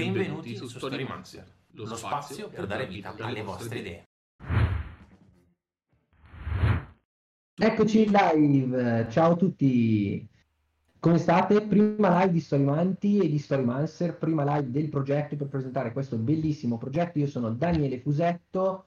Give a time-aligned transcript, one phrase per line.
[0.00, 4.04] Benvenuti su Storymancer, lo spazio per dare vita alle vostre idee.
[7.54, 10.26] Eccoci live, ciao a tutti.
[10.98, 11.60] Come state?
[11.66, 16.78] Prima live di Storymanti e di Storymancer, prima live del progetto per presentare questo bellissimo
[16.78, 17.18] progetto.
[17.18, 18.86] Io sono Daniele Fusetto,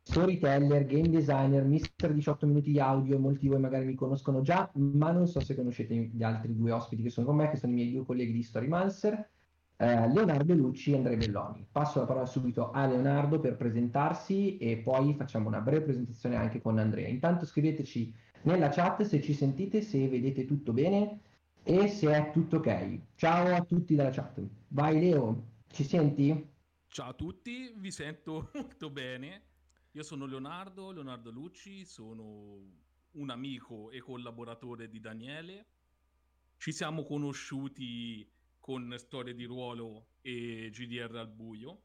[0.00, 4.70] storyteller, game designer, mister 18 minuti di audio, molti di voi magari mi conoscono già,
[4.74, 7.72] ma non so se conoscete gli altri due ospiti che sono con me, che sono
[7.72, 9.30] i miei due colleghi di Storymancer
[9.82, 11.66] eh, Leonardo Lucci e Andrea Belloni.
[11.70, 16.60] Passo la parola subito a Leonardo per presentarsi e poi facciamo una breve presentazione anche
[16.60, 17.08] con Andrea.
[17.08, 21.20] Intanto scriveteci nella chat se ci sentite, se vedete tutto bene
[21.64, 23.00] e se è tutto ok.
[23.16, 24.40] Ciao a tutti dalla chat.
[24.68, 26.50] Vai Leo, ci senti?
[26.86, 29.42] Ciao a tutti, vi sento molto bene.
[29.92, 32.56] Io sono Leonardo, Leonardo Lucci, sono
[33.10, 35.66] un amico e collaboratore di Daniele.
[36.56, 38.24] Ci siamo conosciuti
[38.62, 41.82] con storie di ruolo e GDR al buio.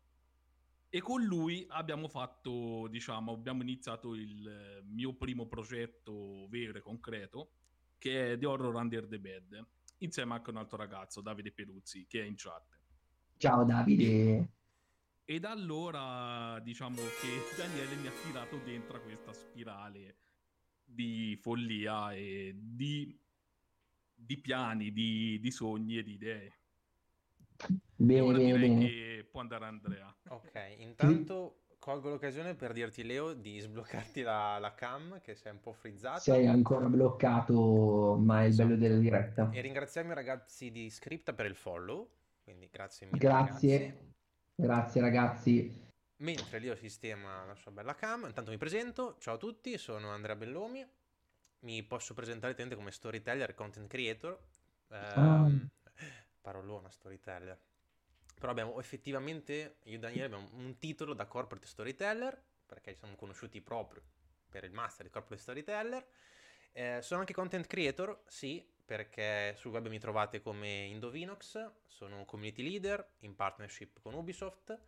[0.89, 7.51] E con lui abbiamo fatto, diciamo, abbiamo iniziato il mio primo progetto vero e concreto,
[7.97, 12.05] che è The Horror Under the Bed, insieme anche a un altro ragazzo, Davide Peruzzi,
[12.05, 12.79] che è in chat.
[13.37, 14.51] Ciao Davide!
[15.25, 20.19] E da allora diciamo che Daniele mi ha tirato dentro questa spirale
[20.85, 23.19] di follia e di,
[24.13, 26.56] di piani, di, di sogni e di idee.
[27.95, 28.79] Bene, ora direi bene.
[28.87, 30.15] che può andare Andrea.
[30.29, 35.59] Ok, intanto colgo l'occasione per dirti Leo di sbloccarti la, la cam che sei un
[35.61, 39.49] po' frizzata Sei ancora bloccato, ma è il bello della diretta.
[39.51, 42.09] e ringraziamo i ragazzi di Scripta per il follow,
[42.43, 44.13] quindi grazie mille Grazie, ragazzi.
[44.55, 45.85] grazie ragazzi.
[46.17, 50.35] Mentre Leo sistema la sua bella cam, intanto mi presento, ciao a tutti, sono Andrea
[50.35, 50.85] Bellomi,
[51.59, 54.37] mi posso presentare come storyteller e content creator,
[54.89, 55.47] Ah.
[56.47, 57.59] Parolona storyteller.
[58.39, 63.15] Però abbiamo effettivamente, io e Daniele abbiamo un titolo da corporate storyteller, perché ci siamo
[63.15, 64.01] conosciuti proprio
[64.49, 66.07] per il master di corporate storyteller.
[66.71, 72.63] Eh, sono anche content creator, sì, perché sul web mi trovate come Indovinox, sono community
[72.63, 74.79] leader in partnership con Ubisoft,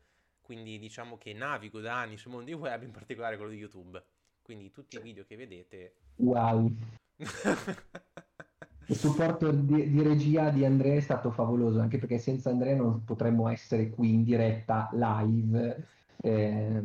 [0.41, 4.01] quindi diciamo che navigo da anni sul mondo di web, in particolare quello di YouTube.
[4.41, 5.95] Quindi tutti i video che vedete...
[6.15, 6.73] Wow.
[8.89, 13.03] Il supporto di, di regia di Andrea è stato favoloso, anche perché senza Andrea non
[13.03, 15.85] potremmo essere qui in diretta live.
[16.17, 16.83] Eh,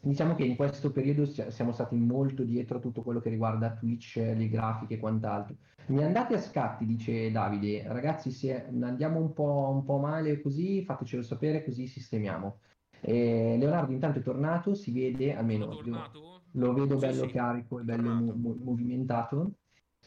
[0.00, 3.74] diciamo che in questo periodo sia- siamo stati molto dietro a tutto quello che riguarda
[3.74, 5.54] Twitch, le grafiche e quant'altro.
[5.86, 7.84] Mi andate a scatti, dice Davide.
[7.86, 12.58] Ragazzi, se andiamo un po', un po' male così, fatecelo sapere, così sistemiamo.
[13.00, 15.66] Eh, Leonardo intanto è tornato, si vede, almeno
[16.56, 19.52] lo vedo bello sì, carico e bello mo- movimentato.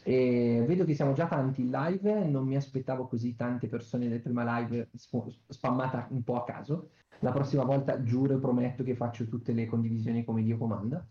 [0.08, 4.22] E vedo che siamo già tanti in live, non mi aspettavo così tante persone nel
[4.22, 6.92] prima live sp- spammata un po' a caso.
[7.18, 11.06] La prossima volta giuro e prometto che faccio tutte le condivisioni come Dio comanda.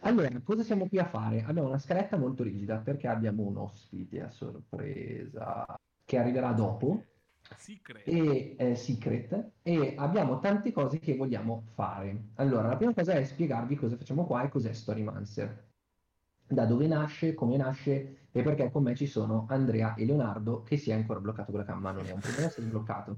[0.00, 1.42] Allora, cosa siamo qui a fare?
[1.42, 5.64] Abbiamo una scaletta molto rigida perché abbiamo un ospite a sorpresa
[6.04, 7.02] che arriverà dopo
[7.56, 8.06] Secret.
[8.06, 12.32] e eh, secret e abbiamo tante cose che vogliamo fare.
[12.34, 15.72] Allora, la prima cosa è spiegarvi cosa facciamo qua e cos'è Storymancer.
[16.54, 20.76] Da dove nasce, come nasce e perché con me ci sono Andrea e Leonardo che
[20.76, 23.16] si è ancora bloccato con la cam, ma non è un problema se è bloccato.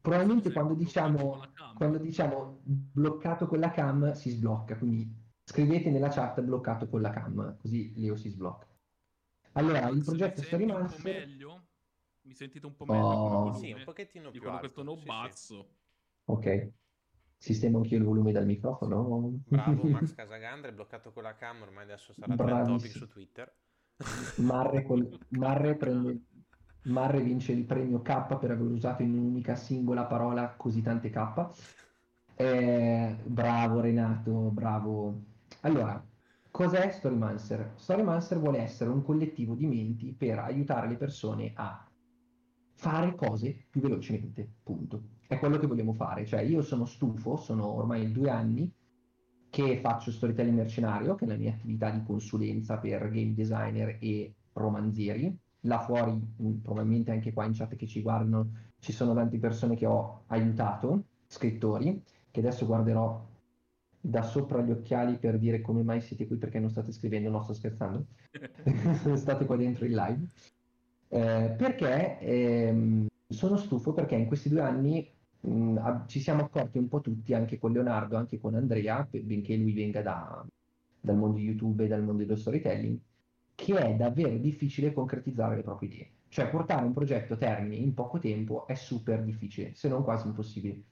[0.00, 1.42] Probabilmente quando diciamo,
[1.74, 7.10] quando diciamo bloccato con la cam si sblocca, quindi scrivete nella chat bloccato con la
[7.10, 8.66] cam, così Leo si sblocca.
[9.52, 11.02] Allora, il progetto po' Storymancer...
[11.02, 11.66] meglio?
[12.22, 13.54] Mi sentite un po' meglio Oh.
[13.54, 14.72] Sì, un pochettino più Dico con alto.
[14.72, 14.96] questo no
[15.32, 15.64] sì, sì.
[16.26, 16.70] Ok,
[17.40, 19.32] sistemo anch'io il volume dal microfono.
[19.46, 23.50] Bravo Max Casagandre, bloccato con la cam, ormai adesso sarà trend topic su Twitter.
[24.36, 26.20] Marre, col- Marre prende-
[26.82, 31.48] Marre vince il premio K per aver usato in un'unica singola parola così tante K.
[32.34, 35.22] Eh, bravo Renato, bravo.
[35.62, 36.06] Allora,
[36.50, 37.72] cos'è Storymancer?
[37.76, 41.90] Storymancer vuole essere un collettivo di menti per aiutare le persone a
[42.74, 45.02] fare cose più velocemente, punto.
[45.30, 46.26] È quello che vogliamo fare.
[46.26, 48.68] Cioè, io sono stufo, sono ormai due anni
[49.48, 54.34] che faccio storytelling mercenario, che è la mia attività di consulenza per game designer e
[54.54, 55.32] romanzieri.
[55.60, 58.50] Là fuori, mh, probabilmente anche qua in chat che ci guardano,
[58.80, 63.24] ci sono tante persone che ho aiutato, scrittori, che adesso guarderò
[64.00, 67.40] da sopra gli occhiali per dire come mai siete qui perché non state scrivendo, no
[67.44, 68.04] sto scherzando,
[69.14, 70.26] state qua dentro in live.
[71.06, 76.78] Eh, perché ehm, sono stufo perché in questi due anni mh, ab- ci siamo accorti
[76.78, 80.46] un po' tutti, anche con Leonardo, anche con Andrea, be- benché lui venga da-
[81.00, 82.98] dal mondo di YouTube e dal mondo dello storytelling,
[83.54, 86.10] che è davvero difficile concretizzare le proprie idee.
[86.28, 90.26] Cioè portare un progetto a termine in poco tempo è super difficile, se non quasi
[90.28, 90.82] impossibile.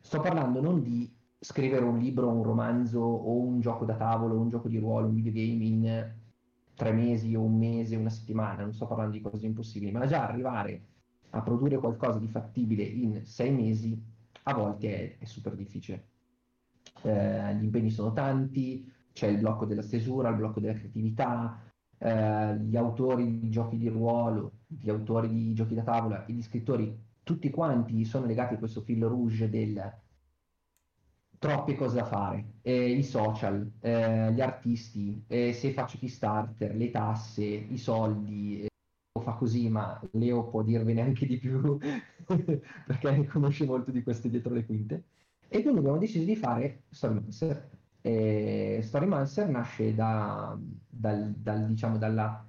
[0.00, 4.48] Sto parlando non di scrivere un libro, un romanzo o un gioco da tavolo, un
[4.48, 6.16] gioco di ruolo, un videogame in
[6.74, 10.26] tre mesi o un mese, una settimana, non sto parlando di cose impossibili, ma già
[10.28, 10.95] arrivare
[11.36, 14.02] a produrre qualcosa di fattibile in sei mesi
[14.44, 16.08] a volte è, è super difficile.
[17.02, 21.62] Eh, gli impegni sono tanti, c'è il blocco della stesura, il blocco della creatività,
[21.98, 27.04] eh, gli autori di giochi di ruolo, gli autori di giochi da tavola, gli scrittori,
[27.22, 29.94] tutti quanti sono legati a questo filo rouge del
[31.38, 37.44] troppe cose da fare, eh, i social, eh, gli artisti, se faccio Kickstarter, le tasse,
[37.44, 38.66] i soldi,
[39.26, 41.76] fa così, ma Leo può dirvene anche di più
[42.24, 45.04] perché ne conosce molto di queste dietro le quinte.
[45.48, 47.70] E quindi abbiamo deciso di fare Storymancer.
[48.02, 50.56] E Storymancer nasce da,
[50.88, 52.46] dal, dal, diciamo, dalla,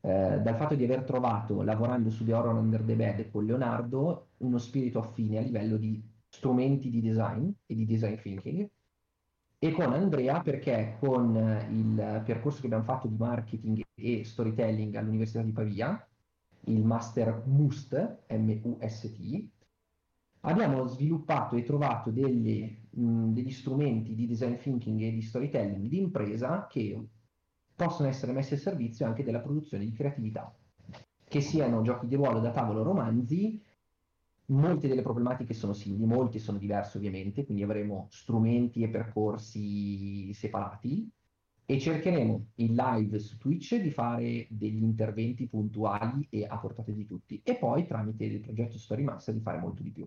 [0.00, 4.28] eh, dal fatto di aver trovato, lavorando su The Horror Under the Bed con Leonardo,
[4.38, 8.68] uno spirito affine a livello di strumenti di design e di design thinking
[9.58, 11.34] e con Andrea perché con
[11.70, 16.06] il percorso che abbiamo fatto di marketing e storytelling all'Università di Pavia,
[16.66, 19.48] il Master MUST, M-U-S-T,
[20.40, 25.98] abbiamo sviluppato e trovato delle, mh, degli strumenti di design thinking e di storytelling di
[25.98, 27.08] impresa che
[27.74, 30.54] possono essere messi a servizio anche della produzione di creatività,
[31.24, 33.62] che siano giochi di ruolo da tavolo, romanzi,
[34.46, 41.10] Molte delle problematiche sono simili, molti sono diversi ovviamente, quindi avremo strumenti e percorsi separati
[41.66, 47.06] e cercheremo in live su Twitch di fare degli interventi puntuali e a portata di
[47.06, 50.06] tutti e poi tramite il progetto Story Master di fare molto di più.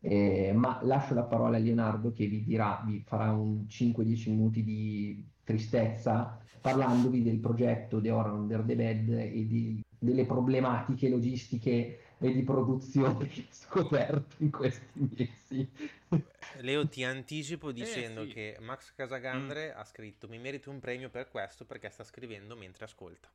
[0.00, 4.62] Eh, ma lascio la parola a Leonardo che vi dirà, vi farà un 5-10 minuti
[4.62, 12.00] di tristezza parlandovi del progetto The Horror Under the Bed e di, delle problematiche logistiche
[12.18, 15.70] e di produzione che ho scoperto in questi mesi.
[16.60, 18.32] Leo ti anticipo dicendo eh, sì.
[18.32, 19.78] che Max Casagandre mm.
[19.78, 23.28] ha scritto mi merito un premio per questo perché sta scrivendo mentre ascolta.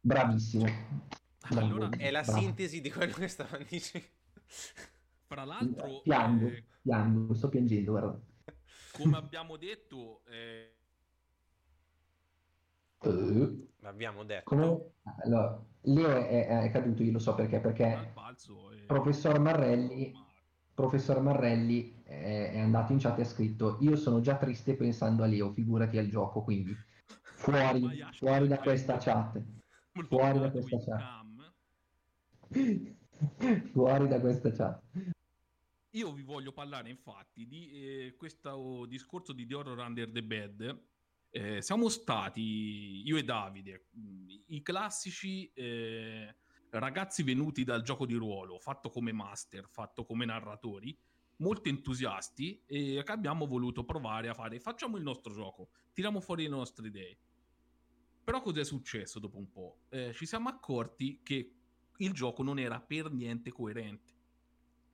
[0.00, 0.66] Bravissimo.
[1.50, 2.38] Allora, è la bravo.
[2.38, 4.06] sintesi di quello che stavo dicendo.
[5.26, 6.00] Fra l'altro...
[6.02, 6.64] Piango, eh...
[6.82, 8.18] piango, sto piangendo, guarda.
[8.92, 10.22] Come abbiamo detto...
[10.26, 10.72] Eh...
[13.00, 14.44] Uh, L'abbiamo detto.
[14.44, 14.92] Come...
[15.22, 18.84] Allora, Leo è, è, caduto, io lo so perché, perché e...
[18.86, 20.12] professor Marrelli,
[20.74, 25.22] professor Marrelli è, è, andato in chat e ha scritto io sono già triste pensando
[25.22, 26.74] a Leo, figurati al gioco, quindi
[27.22, 29.42] fuori, fuori da questa chat.
[30.08, 31.52] Fuori da questa chat.
[33.72, 34.82] fuori da questa chat.
[35.90, 40.86] Io vi voglio parlare infatti di eh, questo discorso di The Horror Under the Bed
[41.30, 43.88] eh, siamo stati, io e Davide,
[44.46, 46.34] i classici eh,
[46.70, 50.96] ragazzi venuti dal gioco di ruolo, fatto come master, fatto come narratori,
[51.38, 56.44] molto entusiasti e che abbiamo voluto provare a fare, facciamo il nostro gioco, tiriamo fuori
[56.44, 57.18] le nostre idee.
[58.24, 59.78] Però cos'è successo dopo un po'?
[59.88, 61.54] Eh, ci siamo accorti che
[61.96, 64.14] il gioco non era per niente coerente.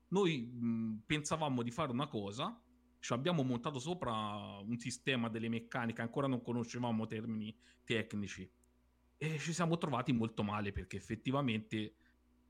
[0.08, 2.58] Noi mh, pensavamo di fare una cosa,
[3.00, 7.54] ci abbiamo montato sopra un sistema delle meccaniche, ancora non conoscevamo termini
[7.84, 8.50] tecnici
[9.16, 11.94] e ci siamo trovati molto male perché effettivamente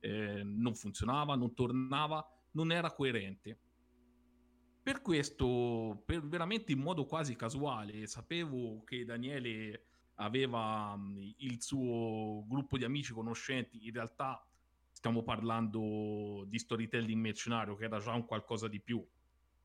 [0.00, 3.58] eh, non funzionava, non tornava, non era coerente.
[4.84, 9.86] Per questo, per veramente in modo quasi casuale, sapevo che Daniele
[10.16, 10.94] aveva
[11.38, 14.46] il suo gruppo di amici conoscenti, in realtà
[14.92, 19.02] stiamo parlando di storytelling mercenario che era già un qualcosa di più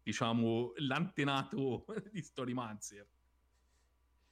[0.01, 3.07] diciamo, l'antenato di Storymancer.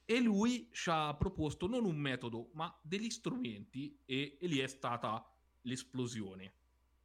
[0.04, 4.66] E lui ci ha proposto non un metodo, ma degli strumenti e, e lì è
[4.66, 5.22] stata
[5.62, 6.54] l'esplosione.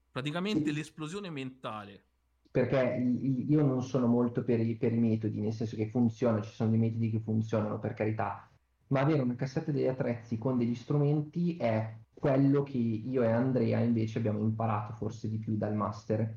[0.10, 2.06] Praticamente l'esplosione mentale.
[2.54, 3.02] Perché
[3.48, 6.70] io non sono molto per i, per i metodi, nel senso che funzionano, ci sono
[6.70, 8.48] dei metodi che funzionano, per carità,
[8.90, 13.80] ma avere una cassetta degli attrezzi con degli strumenti è quello che io e Andrea
[13.80, 16.32] invece abbiamo imparato forse di più dal master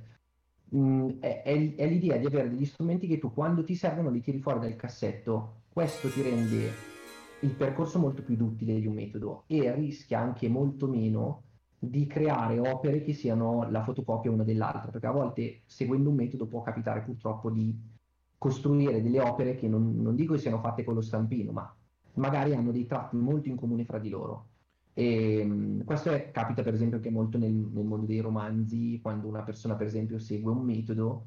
[0.74, 4.22] mm, è, è, è, l'idea di avere degli strumenti che tu quando ti servono li
[4.22, 5.64] tiri fuori dal cassetto.
[5.68, 6.70] Questo ti rende
[7.40, 11.42] il percorso molto più duttile di un metodo e rischia anche molto meno
[11.78, 16.46] di creare opere che siano la fotocopia una dell'altra, perché a volte seguendo un metodo
[16.46, 17.78] può capitare purtroppo di
[18.38, 21.74] costruire delle opere che non, non dico che siano fatte con lo stampino, ma
[22.14, 24.48] magari hanno dei tratti molto in comune fra di loro.
[24.94, 29.28] E, ehm, questo è, capita per esempio anche molto nel, nel, mondo dei romanzi, quando
[29.28, 31.26] una persona per esempio segue un metodo,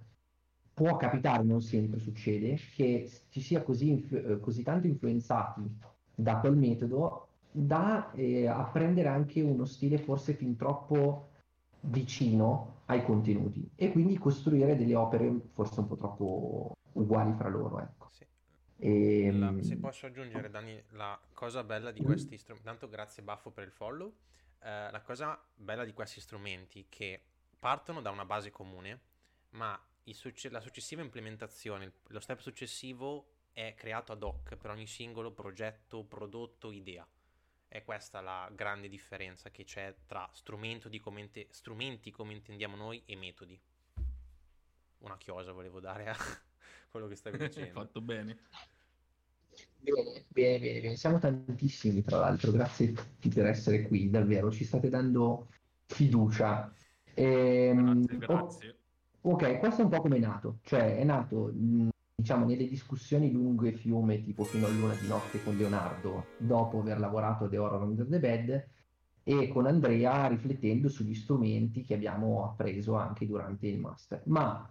[0.74, 5.62] può capitare, non sempre succede, che ci sia così, eh, così tanto influenzati
[6.16, 11.30] da quel metodo da eh, apprendere anche uno stile forse fin troppo
[11.82, 17.80] vicino ai contenuti e quindi costruire delle opere forse un po' troppo uguali fra loro,
[17.80, 18.10] ecco.
[18.12, 18.26] Sì.
[18.78, 22.06] E, La- se posso aggiungere, Dani, la cosa bella di Mm.
[22.06, 24.14] questi strumenti, tanto grazie Baffo per il follow,
[24.62, 27.24] Eh, la cosa bella di questi strumenti che
[27.58, 29.00] partono da una base comune,
[29.52, 29.80] ma
[30.12, 36.04] succe- la successiva implementazione, lo step successivo è creato ad hoc per ogni singolo progetto,
[36.04, 37.08] prodotto, idea.
[37.70, 42.76] È questa la grande differenza che c'è tra strumento di come inte- strumenti come intendiamo
[42.76, 43.58] noi e metodi.
[45.00, 46.16] Una chiosa volevo dare a
[46.90, 47.80] quello che stavi dicendo.
[47.80, 48.38] Fatto bene.
[49.78, 50.96] Bene, bene, bene, bene.
[50.96, 55.48] Siamo tantissimi, tra l'altro, grazie a tutti per essere qui, davvero, ci state dando
[55.86, 56.74] fiducia.
[57.14, 58.78] Ehm, Grazie, oh, grazie.
[59.22, 63.32] ok, questo è un po' come è nato, cioè è nato, mh, diciamo, nelle discussioni
[63.32, 67.58] lunghe fiume, tipo fino a luna di notte con Leonardo, dopo aver lavorato a The
[67.58, 68.68] Horror Under the Bed,
[69.24, 74.24] e con Andrea riflettendo sugli strumenti che abbiamo appreso anche durante il master.
[74.26, 74.70] Ma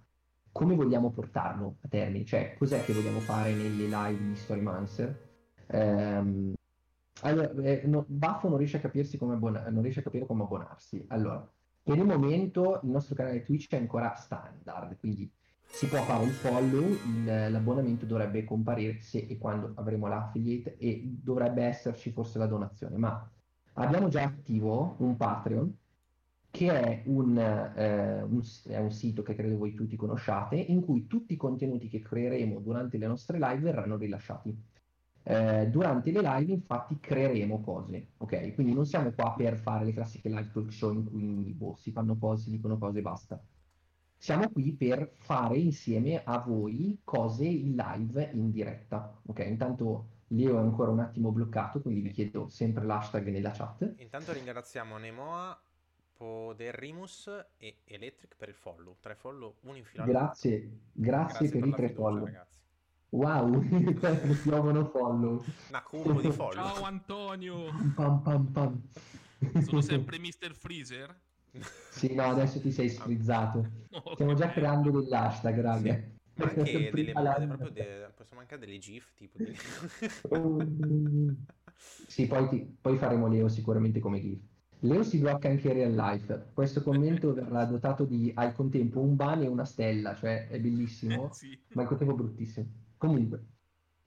[0.52, 2.24] come vogliamo portarlo a termine?
[2.24, 5.26] Cioè, cos'è che vogliamo fare nelle live di Storymancer?
[5.68, 6.54] Ehm,
[7.22, 10.42] allora, eh, no, Baffo non riesce a capirsi come abbona- non riesce a capire come
[10.42, 11.04] abbonarsi.
[11.08, 11.48] Allora,
[11.82, 15.30] per il momento il nostro canale Twitch è ancora standard, quindi
[15.70, 21.02] si può fare il follow, il- l'abbonamento dovrebbe comparire se e quando avremo l'affiliate e
[21.22, 23.30] dovrebbe esserci forse la donazione, ma
[23.74, 25.76] abbiamo già attivo un Patreon
[26.50, 31.06] che è un, eh, un è un sito che credo voi tutti conosciate, in cui
[31.06, 34.56] tutti i contenuti che creeremo durante le nostre live verranno rilasciati.
[35.22, 38.54] Eh, durante le live, infatti, creeremo cose, ok?
[38.54, 41.92] Quindi non siamo qua per fare le classiche live talk show in cui boh, si
[41.92, 43.44] fanno cose, si dicono cose e basta.
[44.20, 49.38] Siamo qui per fare insieme a voi cose in live in diretta, ok?
[49.46, 53.94] Intanto Leo è ancora un attimo bloccato, quindi vi chiedo sempre l'hashtag nella chat.
[53.98, 55.58] Intanto ringraziamo Nemoa,
[56.16, 58.96] Poderrimus e Electric per il follow.
[59.00, 60.04] Tre follow, uno in fila.
[60.04, 62.24] Grazie, grazie, per i la tre fiducia, follow.
[62.24, 62.58] ragazzi.
[63.10, 63.60] Wow,
[64.42, 65.44] piovono follow.
[65.68, 66.52] Una combo di follow.
[66.52, 68.82] Ciao Antonio, Pam, pam, pam.
[69.62, 70.52] sono sempre Mr.
[70.54, 71.26] Freezer.
[71.90, 73.58] Sì, no, adesso ti sei sfrizzato.
[73.90, 75.94] Oh, Stiamo già creando degli hashtag, raga.
[75.94, 76.16] Sì.
[76.34, 79.52] Ma anche delle proprio de- possiamo anche delle GIF tipo di...
[82.06, 84.40] Sì, poi, ti- poi faremo Leo sicuramente come GIF.
[84.80, 86.50] Leo si blocca anche in real life.
[86.54, 91.26] Questo commento verrà dotato di al contempo un ban e una stella, cioè è bellissimo,
[91.26, 91.58] Eh, sì.
[91.72, 92.66] ma al contempo bruttissimo.
[92.96, 93.44] Comunque,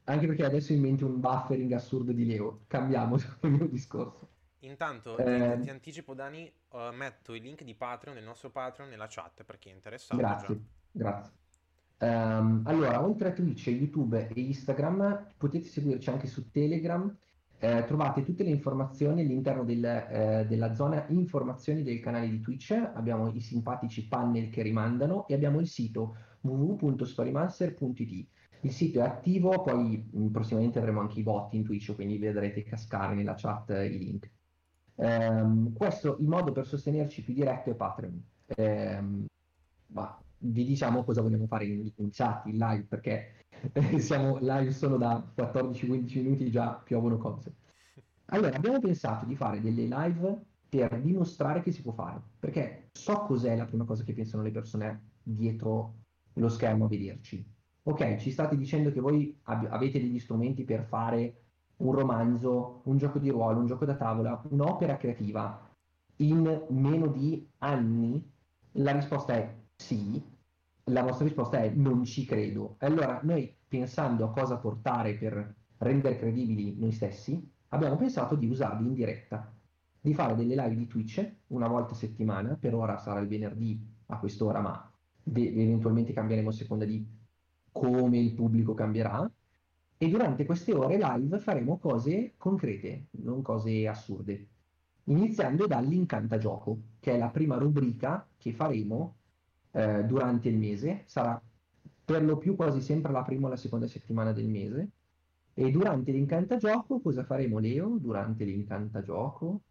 [0.05, 2.63] anche perché adesso in mente un buffering assurdo di Leo.
[2.67, 4.31] Cambiamo il mio discorso.
[4.63, 5.60] Intanto ti, Eh.
[5.60, 9.58] ti anticipo Dani, eh, metto il link di Patreon, del nostro Patreon nella chat per
[9.60, 10.22] chi è interessato.
[10.22, 10.62] Grazie, già.
[10.91, 11.34] grazie.
[11.98, 17.15] Ehm, allora, oltre a Twitch, YouTube e Instagram, potete seguirci anche su Telegram.
[17.63, 22.72] Eh, trovate tutte le informazioni all'interno del, eh, della zona informazioni del canale di Twitch.
[22.72, 28.30] Abbiamo i simpatici panel che rimandano e abbiamo il sito www.storymancer.it.
[28.62, 32.63] Il sito è attivo, poi mh, prossimamente avremo anche i bot in Twitch, quindi vedrete
[32.63, 34.32] cascare nella chat eh, i link.
[35.01, 38.24] Ehm, questo il modo per sostenerci più diretto è Patreon.
[38.55, 39.25] Ehm,
[39.88, 43.46] ma vi diciamo cosa vogliamo fare in, in chat, in live, perché
[43.98, 47.55] siamo live solo da 14-15 minuti, già piovono cose.
[48.25, 53.24] Allora, abbiamo pensato di fare delle live per dimostrare che si può fare, perché so
[53.24, 55.96] cos'è la prima cosa che pensano le persone dietro
[56.34, 57.43] lo schermo a vederci.
[57.84, 61.41] Ok, ci state dicendo che voi ab- avete degli strumenti per fare
[61.82, 65.70] un romanzo, un gioco di ruolo, un gioco da tavola, un'opera creativa
[66.18, 68.30] in meno di anni?
[68.76, 70.22] La risposta è sì,
[70.86, 72.76] la vostra risposta è non ci credo.
[72.80, 78.88] Allora, noi pensando a cosa portare per rendere credibili noi stessi, abbiamo pensato di usarli
[78.88, 79.54] in diretta,
[80.00, 83.80] di fare delle live di Twitch una volta a settimana, per ora sarà il venerdì
[84.08, 84.92] a quest'ora, ma
[85.24, 87.06] ve- eventualmente cambieremo a seconda di
[87.72, 89.32] come il pubblico cambierà.
[90.01, 94.48] E durante queste ore live faremo cose concrete, non cose assurde.
[95.03, 99.17] Iniziando dall'Incantagioco, che è la prima rubrica che faremo
[99.70, 101.39] eh, durante il mese, sarà
[102.03, 104.89] per lo più quasi sempre la prima o la seconda settimana del mese.
[105.53, 108.00] E durante l'Incantagioco cosa faremo, Leo?
[108.00, 109.62] Durante l'Incantagioco?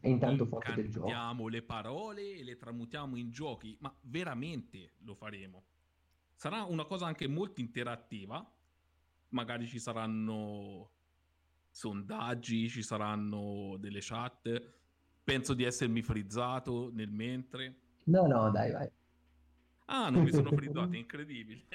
[0.00, 1.08] E intanto foto del gioco.
[1.08, 5.64] Incantiamo le parole e le tramutiamo in giochi, ma veramente lo faremo.
[6.34, 8.42] Sarà una cosa anche molto interattiva.
[9.32, 10.90] Magari ci saranno
[11.70, 14.74] sondaggi, ci saranno delle chat.
[15.22, 17.80] Penso di essermi frizzato nel mentre.
[18.04, 18.90] No, no, dai, vai.
[19.86, 21.66] Ah, non mi sono frizzato, è incredibile.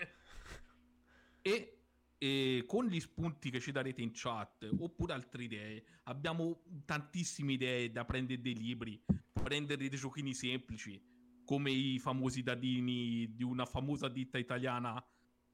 [1.42, 1.78] e
[2.20, 7.92] e con gli spunti che ci darete in chat oppure altre idee, abbiamo tantissime idee
[7.92, 9.00] da prendere dei libri,
[9.32, 11.00] prendere dei giochini semplici,
[11.46, 15.04] come i famosi dadini di una famosa ditta italiana,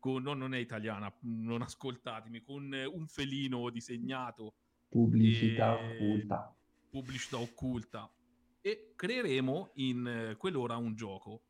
[0.03, 4.55] con, no, non è italiana, non ascoltatemi, con un felino disegnato.
[4.89, 5.95] Pubblicità e...
[5.95, 6.53] occulta.
[6.89, 8.13] Pubblicità occulta.
[8.59, 11.43] E creeremo in quell'ora un gioco.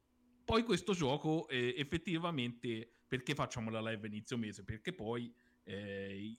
[0.45, 4.63] Poi questo gioco eh, effettivamente perché facciamo la live inizio mese?
[4.63, 5.33] Perché poi
[5.63, 6.37] eh,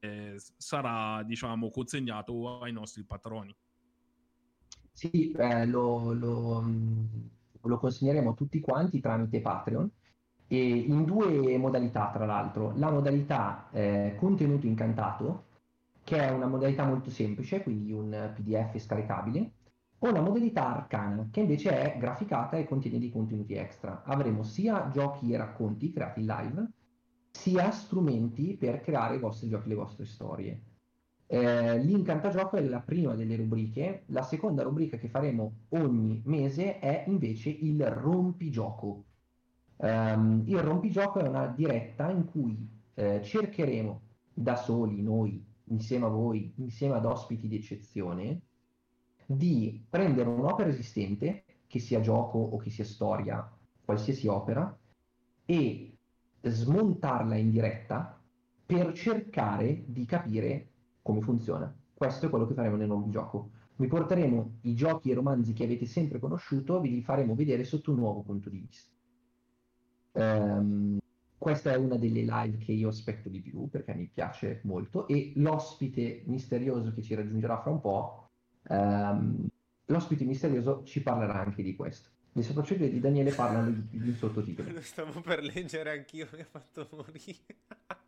[0.00, 3.54] eh, sarà, diciamo, consegnato ai nostri patroni.
[4.90, 7.04] Sì, eh, lo, lo, mm,
[7.62, 9.88] lo, consegneremo tutti quanti tramite Patreon
[10.56, 12.72] in due modalità, tra l'altro.
[12.76, 15.44] La modalità eh, contenuto incantato,
[16.04, 19.52] che è una modalità molto semplice, quindi un PDF scaricabile,
[19.98, 24.02] o la modalità arcana, che invece è graficata e contiene dei contenuti extra.
[24.04, 26.70] Avremo sia giochi e racconti creati in live,
[27.30, 30.60] sia strumenti per creare i vostri giochi e le vostre storie.
[31.26, 37.04] Eh, l'incantagioco è la prima delle rubriche, la seconda rubrica che faremo ogni mese è
[37.06, 39.04] invece il rompigioco.
[39.82, 42.56] Um, il rompigioco è una diretta in cui
[42.94, 44.00] eh, cercheremo
[44.32, 48.42] da soli, noi, insieme a voi, insieme ad ospiti di eccezione,
[49.26, 53.50] di prendere un'opera esistente, che sia gioco o che sia storia,
[53.84, 54.78] qualsiasi opera,
[55.44, 55.96] e
[56.42, 58.22] smontarla in diretta
[58.64, 60.68] per cercare di capire
[61.02, 61.74] come funziona.
[61.92, 63.50] Questo è quello che faremo nel nuovo gioco.
[63.74, 67.90] Vi porteremo i giochi e romanzi che avete sempre conosciuto, vi li faremo vedere sotto
[67.90, 68.91] un nuovo punto di vista.
[70.12, 70.98] Um,
[71.38, 75.32] questa è una delle live che io aspetto di più perché mi piace molto e
[75.36, 78.22] l'ospite misterioso che ci raggiungerà fra un po'
[78.68, 79.46] Um,
[79.86, 82.10] l'ospite misterioso ci parlerà anche di questo.
[82.32, 84.70] Le sopracciglia di Daniele parlano di, di un sottotitolo.
[84.70, 87.44] Lo stavo per leggere anch'io, mi ha fatto morire.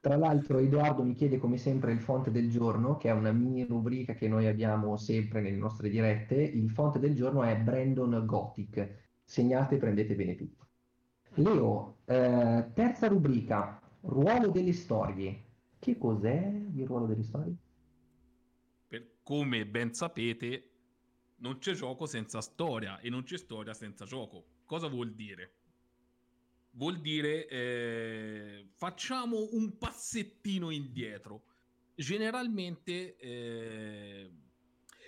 [0.00, 3.64] Tra l'altro Edoardo mi chiede come sempre il font del giorno, che è una mini
[3.64, 6.36] rubrica che noi abbiamo sempre nelle nostre dirette.
[6.36, 9.08] Il font del giorno è Brandon Gothic.
[9.22, 10.68] Segnate e prendete bene tutto.
[11.34, 15.44] Leo, eh, terza rubrica, ruolo delle storie.
[15.78, 17.56] Che cos'è il ruolo delle storie?
[19.30, 20.70] come ben sapete,
[21.36, 24.44] non c'è gioco senza storia e non c'è storia senza gioco.
[24.64, 25.54] Cosa vuol dire?
[26.72, 31.44] Vuol dire eh, facciamo un passettino indietro.
[31.94, 34.32] Generalmente eh,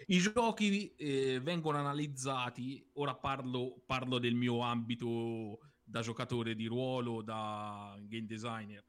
[0.07, 7.21] i giochi eh, vengono analizzati, ora parlo, parlo del mio ambito da giocatore di ruolo,
[7.21, 8.83] da game designer.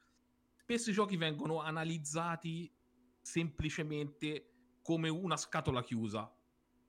[0.56, 2.74] Spesso i giochi vengono analizzati
[3.20, 6.34] semplicemente come una scatola chiusa.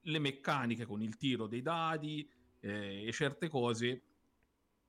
[0.03, 2.27] Le meccaniche con il tiro dei dadi
[2.61, 4.01] eh, e certe cose,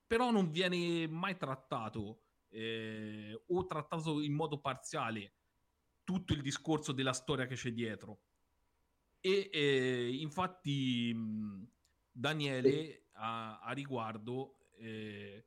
[0.07, 5.33] però non viene mai trattato eh, o trattato in modo parziale
[6.05, 8.21] tutto il discorso della storia che c'è dietro.
[9.19, 11.69] E eh, infatti mh,
[12.13, 15.45] Daniele a, a riguardo eh,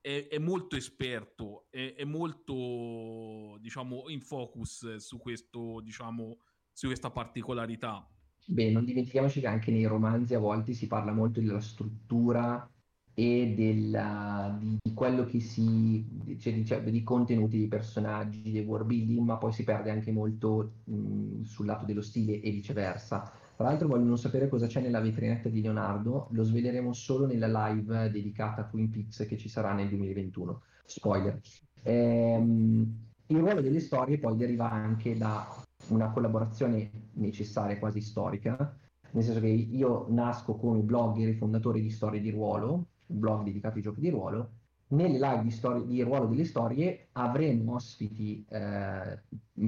[0.00, 6.38] è, è, molto esperto, è, è, molto diciamo in focus su questo diciamo
[6.72, 8.08] su questa particolarità.
[8.46, 12.70] Beh, non dimentichiamoci che anche nei romanzi a volte si parla molto della struttura
[13.18, 16.06] e della, di, di, quello che si
[16.38, 20.12] cioè, di, cioè, di, contenuti di personaggi, di world building, ma poi si perde anche
[20.12, 23.28] molto mh, sul lato dello stile e viceversa.
[23.58, 28.08] Tra l'altro vogliono sapere cosa c'è nella vetrinetta di Leonardo, lo sveleremo solo nella live
[28.08, 30.62] dedicata a Twin Peaks che ci sarà nel 2021.
[30.84, 31.40] Spoiler.
[31.82, 35.44] Ehm, il ruolo delle storie poi deriva anche da
[35.88, 38.78] una collaborazione necessaria, quasi storica,
[39.10, 43.42] nel senso che io nasco come blogger e fondatore di Storie di Ruolo, un blog
[43.42, 44.50] dedicato ai giochi di ruolo,
[44.90, 49.18] nelle live di, storie, di ruolo delle storie avremo ospiti eh,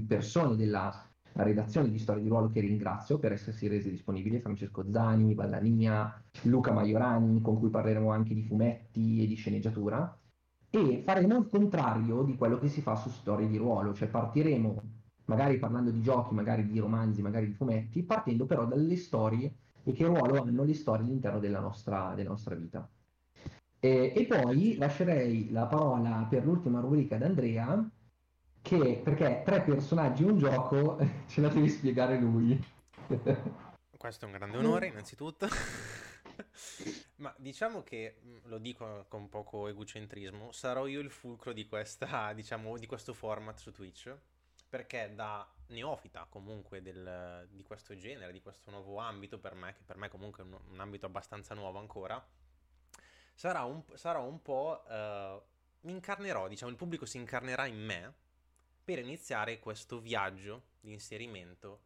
[0.06, 5.34] persone della redazione di Storie di Ruolo che ringrazio per essersi resi disponibili, Francesco Zani,
[5.34, 10.18] Vallania, Luca Maiorani, con cui parleremo anche di fumetti e di sceneggiatura,
[10.70, 14.82] e faremo il contrario di quello che si fa su Storie di Ruolo, cioè partiremo
[15.24, 19.92] magari parlando di giochi, magari di romanzi, magari di fumetti, partendo però dalle storie e
[19.92, 22.88] che ruolo hanno le storie all'interno della nostra, della nostra vita.
[23.78, 27.90] E, e, poi lascerei la parola per l'ultima rubrica ad Andrea,
[28.62, 32.58] che perché tre personaggi in un gioco ce la devi spiegare lui.
[33.96, 35.48] Questo è un grande onore, innanzitutto.
[37.16, 42.32] Ma diciamo che, mm, lo dico con poco egocentrismo, sarò io il fulcro di, questa,
[42.32, 44.14] diciamo, di questo format su Twitch
[44.70, 49.82] perché da neofita comunque del, di questo genere, di questo nuovo ambito per me, che
[49.84, 52.24] per me comunque è un, un ambito abbastanza nuovo ancora,
[53.34, 55.42] sarà un, sarà un po' uh,
[55.86, 58.14] mi incarnerò, diciamo, il pubblico si incarnerà in me
[58.90, 61.82] per iniziare questo viaggio di inserimento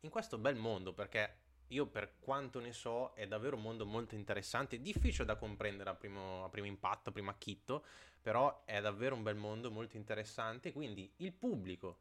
[0.00, 1.36] in questo bel mondo, perché
[1.68, 5.94] io per quanto ne so è davvero un mondo molto interessante, difficile da comprendere a
[5.94, 7.86] primo, a primo impatto, a primo acchitto,
[8.20, 12.00] però è davvero un bel mondo molto interessante, quindi il pubblico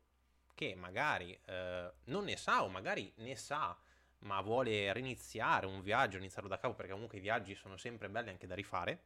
[0.54, 3.80] che magari eh, non ne sa o magari ne sa
[4.24, 8.32] ma vuole riniziare un viaggio, iniziarlo da capo perché comunque i viaggi sono sempre belli
[8.32, 9.04] anche da rifare,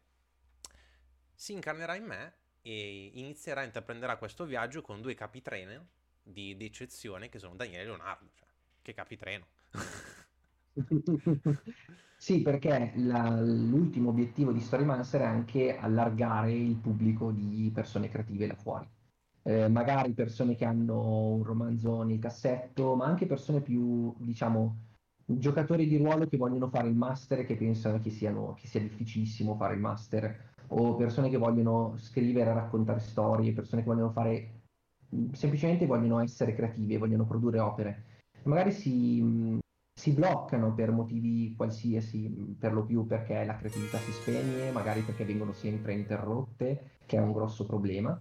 [1.36, 2.34] si incarnerà in me
[2.68, 5.86] e inizierà a intraprenderà questo viaggio con due capitrene
[6.24, 8.32] di, di eccezione che sono Daniele e Leonardo.
[8.34, 8.48] Cioè,
[8.82, 9.46] che capitreno.
[12.18, 18.48] sì, perché la, l'ultimo obiettivo di Storymancer è anche allargare il pubblico di persone creative
[18.48, 18.90] là fuori.
[19.44, 24.78] Eh, magari persone che hanno un romanzo nel cassetto, ma anche persone più, diciamo,
[25.24, 28.80] giocatori di ruolo che vogliono fare il master e che pensano che, siano, che sia
[28.82, 34.56] difficilissimo fare il master, o persone che vogliono scrivere, raccontare storie, persone che vogliono fare
[35.32, 38.04] semplicemente vogliono essere creavi, vogliono produrre opere.
[38.44, 39.60] Magari si,
[39.94, 45.26] si bloccano per motivi qualsiasi, per lo più perché la creatività si spegne, magari perché
[45.26, 48.20] vengono sempre interrotte, che è un grosso problema.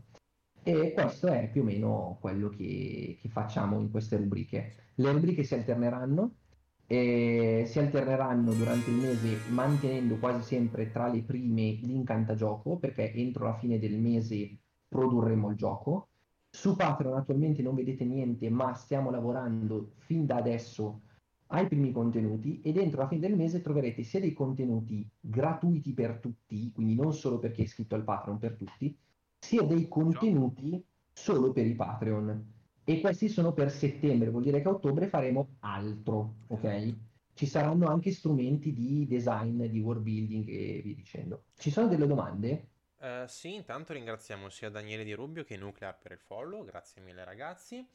[0.62, 4.92] E questo è più o meno quello che, che facciamo in queste rubriche.
[4.94, 6.36] Le rubriche si alterneranno,
[6.86, 13.44] e si alterneranno durante il mese mantenendo quasi sempre tra le prime l'incantagioco perché entro
[13.44, 16.08] la fine del mese produrremo il gioco.
[16.50, 21.00] Su Patreon attualmente non vedete niente ma stiamo lavorando fin da adesso
[21.48, 26.18] ai primi contenuti e dentro la fine del mese troverete sia dei contenuti gratuiti per
[26.18, 28.96] tutti, quindi non solo per chi è iscritto al Patreon per tutti,
[29.38, 32.53] sia dei contenuti solo per i Patreon
[32.84, 36.94] e questi sono per settembre, vuol dire che a ottobre faremo altro, ok?
[37.32, 41.44] Ci saranno anche strumenti di design, di world building e via dicendo.
[41.56, 42.68] Ci sono delle domande?
[42.98, 47.24] Uh, sì, intanto ringraziamo sia Daniele Di Rubio che Nuclear per il follow, grazie mille
[47.24, 47.86] ragazzi.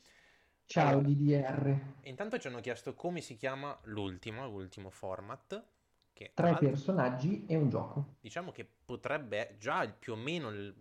[0.65, 1.75] Ciao DDR.
[2.03, 5.63] Intanto ci hanno chiesto come si chiama l'ultimo, l'ultimo format.
[6.13, 8.15] Che, Tre personaggi e un gioco.
[8.19, 10.75] Diciamo che potrebbe già più o meno il,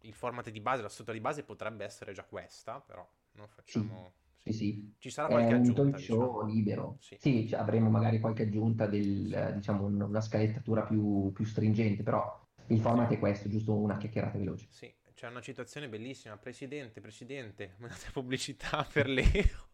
[0.00, 3.46] il format di base, la struttura di base potrebbe essere già questa, però no?
[3.48, 4.12] Facciamo...
[4.12, 4.94] Sì, sì, sì.
[4.98, 6.42] Ci sarà qualche è aggiunta, un talk show diciamo.
[6.46, 6.96] libero.
[7.00, 7.16] Sì.
[7.18, 13.10] sì, avremo magari qualche aggiunta del, diciamo, una scalettatura più, più stringente, però il format
[13.10, 14.66] è questo, giusto una chiacchierata veloce.
[14.70, 16.36] Sì, c'è una citazione bellissima.
[16.36, 19.64] Presidente, Presidente, mandate pubblicità per Leo.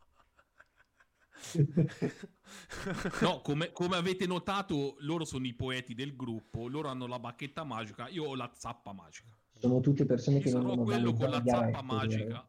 [3.20, 7.64] no, come, come, avete notato, loro sono i poeti del gruppo, loro hanno la bacchetta
[7.64, 9.36] magica, io ho la zappa magica.
[9.58, 12.46] Sono tutte persone io che non hanno quello con la zappa magica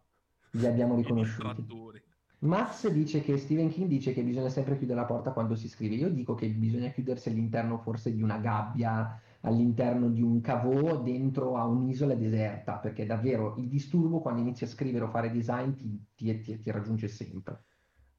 [0.54, 2.02] li abbiamo riconosciuti.
[2.40, 5.96] Max dice che Stephen King dice che bisogna sempre chiudere la porta quando si scrive.
[5.96, 11.56] Io dico che bisogna chiudersi all'interno forse di una gabbia, all'interno di un cavò, dentro
[11.56, 16.06] a un'isola deserta, perché davvero il disturbo quando inizi a scrivere o fare design ti,
[16.14, 17.64] ti, ti, ti raggiunge sempre.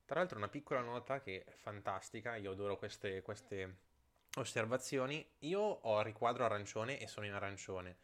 [0.07, 3.77] Tra l'altro una piccola nota che è fantastica, io adoro queste, queste
[4.37, 5.25] osservazioni.
[5.41, 7.97] Io ho il riquadro arancione e sono in arancione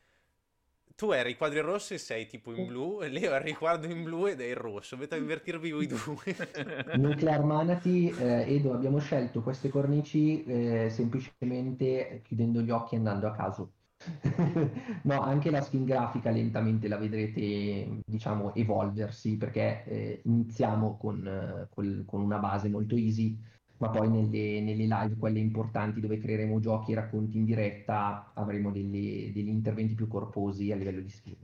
[0.94, 3.90] tu hai i riquadri rossi e sei tipo in blu, e Leo ha il riquadro
[3.90, 4.94] in blu ed è il rosso.
[4.94, 5.96] Dovete invertirvi voi due.
[6.96, 13.26] Nuclear Manati, eh, Edo, abbiamo scelto queste cornici eh, semplicemente chiudendo gli occhi e andando
[13.26, 13.72] a caso.
[15.02, 21.68] no, anche la skin grafica lentamente la vedrete, diciamo, evolversi perché eh, iniziamo con, eh,
[21.70, 23.38] col, con una base molto easy
[23.80, 28.70] ma poi nelle, nelle, live, quelle importanti dove creeremo giochi e racconti in diretta, avremo
[28.70, 31.38] delle, degli interventi più corposi a livello di skill.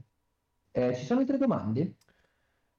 [0.71, 1.95] Eh, ci sono altre domande?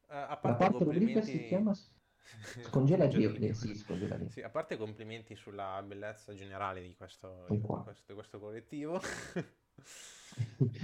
[0.07, 1.75] Uh, a parte La parte rubrica si chiama
[2.63, 3.35] Scongela Geo.
[3.35, 8.15] Eh, sì, scongela sì, a parte complimenti sulla bellezza generale di questo, di questo, di
[8.15, 9.01] questo collettivo.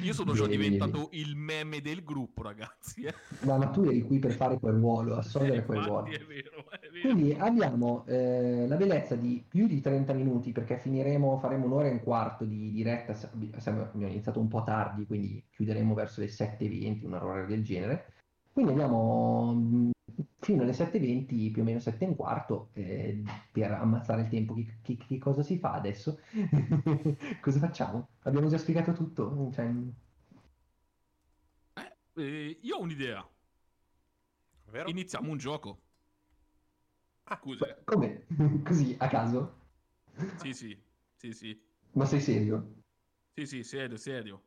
[0.02, 3.02] Io sono già diventato il meme del gruppo, ragazzi.
[3.02, 3.14] Eh.
[3.42, 6.06] No, ma tu eri qui per fare quel ruolo, assolvere eh, quel ruolo.
[6.06, 7.00] È vero, è vero.
[7.00, 11.92] Quindi abbiamo eh, la bellezza di più di 30 minuti, perché finiremo, faremo un'ora e
[11.92, 13.16] un quarto di diretta.
[13.32, 18.12] Abbiamo iniziato un po' tardi, quindi chiuderemo verso le 7.20, un'ora del genere.
[18.52, 19.92] Quindi abbiamo
[20.38, 24.54] fino alle 7.20, più o meno 7 e un quarto, eh, per ammazzare il tempo.
[24.54, 26.20] Che, che, che cosa si fa adesso?
[27.40, 28.08] cosa facciamo?
[28.22, 29.50] Abbiamo già spiegato tutto?
[29.52, 29.72] Cioè...
[31.74, 33.28] Eh, eh, io ho un'idea.
[34.70, 34.88] Vero?
[34.88, 35.80] Iniziamo un gioco.
[37.24, 37.78] Ah, scusa.
[37.84, 38.26] Come?
[38.64, 39.62] Così, a caso?
[40.36, 40.76] Sì, sì,
[41.16, 41.62] sì, sì.
[41.92, 42.82] Ma sei serio?
[43.34, 44.42] Sì, sì, serio, serio.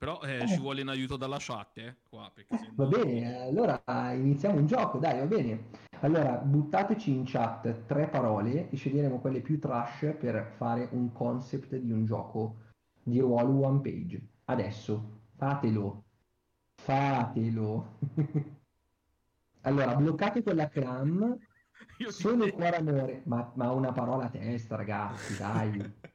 [0.00, 0.46] Però eh, eh.
[0.48, 3.82] ci vuole un aiuto dalla chat, eh, qua, eh, Va bene, allora
[4.14, 5.66] iniziamo un gioco, dai, va bene.
[6.00, 11.76] Allora, buttateci in chat tre parole e sceglieremo quelle più trash per fare un concept
[11.76, 12.56] di un gioco
[13.02, 14.26] di ruolo one page.
[14.46, 16.04] Adesso, fatelo,
[16.76, 17.98] fatelo.
[19.60, 21.36] allora, bloccate quella clam,
[21.98, 25.92] Io solo il cuore amore, ma, ma una parola a testa, ragazzi, dai.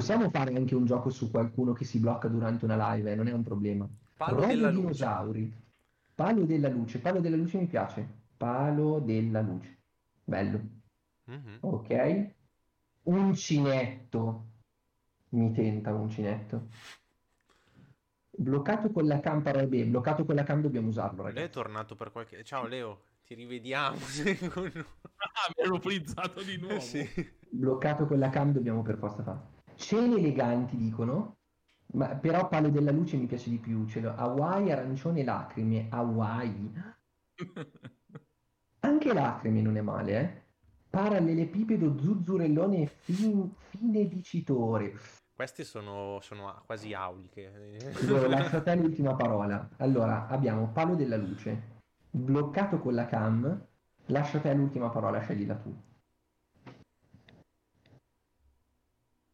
[0.00, 3.28] Possiamo fare anche un gioco su qualcuno che si blocca durante una live, eh, non
[3.28, 3.88] è un problema.
[4.16, 4.80] Palo Robo della luce.
[4.80, 5.52] dinosauri.
[6.14, 6.98] Palo della luce.
[6.98, 8.06] Palo della luce mi piace.
[8.36, 9.78] Palo della luce.
[10.24, 10.60] Bello.
[11.24, 11.56] Mhm.
[11.60, 12.30] Ok.
[13.04, 14.44] Uncinetto.
[15.30, 16.68] Mi tenta un uncinetto.
[18.30, 21.52] Bloccato con la cam, però, beh, bloccato con la cam dobbiamo usarlo, Leo è ragazzi.
[21.52, 22.42] tornato per qualche...
[22.42, 23.96] Ciao Leo, ti rivediamo.
[24.08, 24.86] secondo-
[25.16, 26.80] Ah, mi ero frizzato di nuovo.
[26.80, 27.06] Sì.
[27.50, 29.40] Bloccato con la cam dobbiamo per forza fare.
[29.80, 31.38] Cene eleganti dicono,
[31.94, 33.86] ma però palo della luce mi piace di più.
[33.86, 34.14] Ce l'ho.
[34.14, 35.86] Hawaii, arancione, lacrime.
[35.88, 36.72] Hawaii.
[38.80, 40.42] Anche lacrime non è male, eh.
[40.90, 44.92] Parallelepipedo, zuzzurellone e fin- fine dicitore.
[45.34, 47.50] Queste sono, sono quasi auliche.
[48.02, 49.66] Allora, lascio a te l'ultima parola.
[49.78, 53.66] Allora, abbiamo palo della luce, bloccato con la cam.
[54.06, 55.74] Lascio a te l'ultima parola, sceglila tu.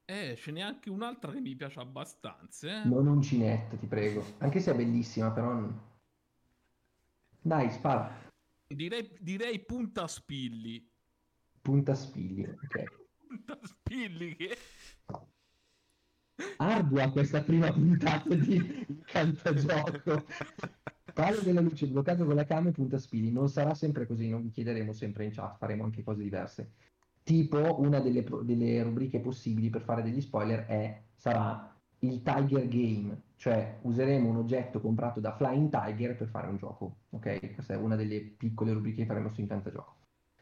[0.08, 2.82] Eh, ce n'è anche un'altra che mi piace abbastanza.
[2.82, 2.88] eh.
[2.88, 4.24] Non uncinetto, ti prego.
[4.38, 5.52] Anche se è bellissima, però...
[5.52, 5.80] non-
[7.42, 8.24] Dai, spara.
[8.68, 10.88] Direi, direi punta spilli.
[11.60, 12.42] Punta spigli.
[12.44, 13.04] Ok.
[13.26, 14.56] Punta spilli che...
[16.58, 20.24] Ardua questa prima puntata di Cantagioco.
[21.12, 23.32] Palo della luce bloccato con la cam e punta spilli.
[23.32, 26.72] Non sarà sempre così, non vi chiederemo sempre in chat, faremo anche cose diverse.
[27.26, 33.20] Tipo, una delle, delle rubriche possibili per fare degli spoiler è, sarà il Tiger Game,
[33.34, 36.98] cioè useremo un oggetto comprato da Flying Tiger per fare un gioco.
[37.10, 37.54] Ok?
[37.54, 39.96] Questa è una delle piccole rubriche che faremo su Incantagioco.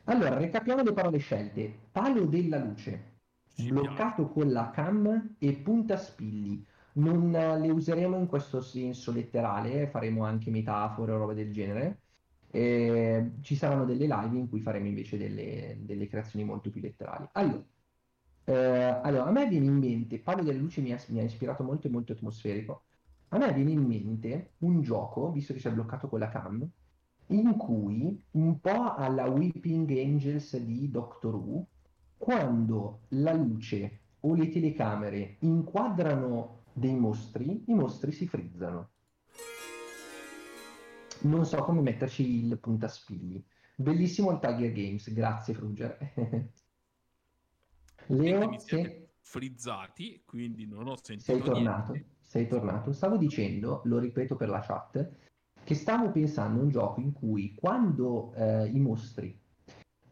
[0.04, 1.74] Allora, recapiamo le parole scelte.
[1.90, 3.12] Palo della luce,
[3.54, 6.62] Ci bloccato con la cam e punta spilli.
[6.96, 12.00] Non le useremo in questo senso letterale, faremo anche metafore o roba del genere.
[12.54, 17.28] Eh, ci saranno delle live in cui faremo invece delle, delle creazioni molto più letterali.
[17.32, 17.64] Allora,
[18.44, 21.64] eh, allora, a me viene in mente, Palo della Luce mi ha, mi ha ispirato
[21.64, 22.84] molto e molto atmosferico.
[23.30, 26.64] A me viene in mente un gioco, visto che si è bloccato con la cam,
[27.28, 31.66] in cui un po' alla Weeping Angels di Doctor Who,
[32.16, 38.90] quando la luce o le telecamere inquadrano dei mostri, i mostri si frizzano.
[41.24, 43.42] Non so come metterci il puntaspilli.
[43.76, 46.12] Bellissimo il Tiger Games, grazie Fruger.
[48.08, 52.16] Leo, se- frizzati, quindi non ho sentito sei tornato, niente.
[52.20, 52.92] sei tornato.
[52.92, 55.12] Stavo dicendo, lo ripeto per la chat,
[55.64, 59.40] che stavo pensando a un gioco in cui quando eh, i mostri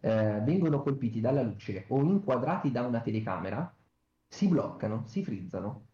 [0.00, 3.72] eh, vengono colpiti dalla luce o inquadrati da una telecamera,
[4.26, 5.88] si bloccano, si frizzano.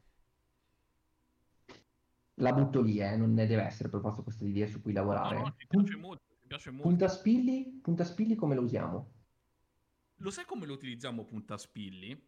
[2.38, 5.00] La butto lì, eh, non ne deve essere per forza questa idea su cui No,
[5.00, 5.38] lavorare.
[5.38, 6.88] no, mi piace molto, mi piace molto.
[6.88, 9.12] Puntaspilli, puntaspilli come lo usiamo?
[10.16, 12.26] Lo sai come lo utilizziamo puntaspilli?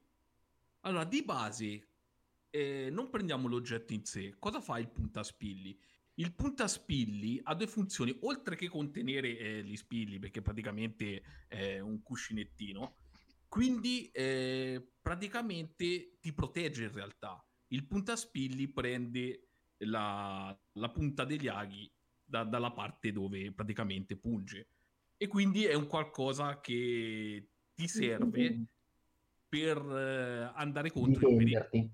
[0.80, 1.88] Allora, di base,
[2.50, 4.36] eh, non prendiamo l'oggetto in sé.
[4.38, 5.78] Cosa fa il puntaspilli?
[6.14, 12.02] Il puntaspilli ha due funzioni, oltre che contenere eh, gli spilli, perché praticamente è un
[12.02, 12.96] cuscinettino,
[13.48, 17.44] quindi eh, praticamente ti protegge in realtà.
[17.68, 19.49] Il puntaspilli prende
[19.84, 21.90] la, la punta degli aghi
[22.24, 24.68] da- dalla parte dove praticamente punge.
[25.16, 28.62] E quindi è un qualcosa che ti serve
[29.48, 31.60] per eh, andare contro il pericolo.
[31.68, 31.90] difenderti.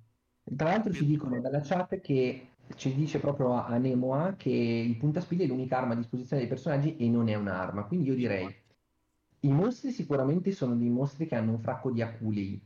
[0.56, 4.96] Tra l'altro ci dicono dalla chat che ci dice proprio a a Nemoa che il
[4.96, 7.84] puntaspilli è l'unica arma a disposizione dei personaggi e non è un'arma.
[7.86, 8.64] Quindi io direi
[9.40, 12.60] i mostri sicuramente sono dei mostri che hanno un fracco di aculei.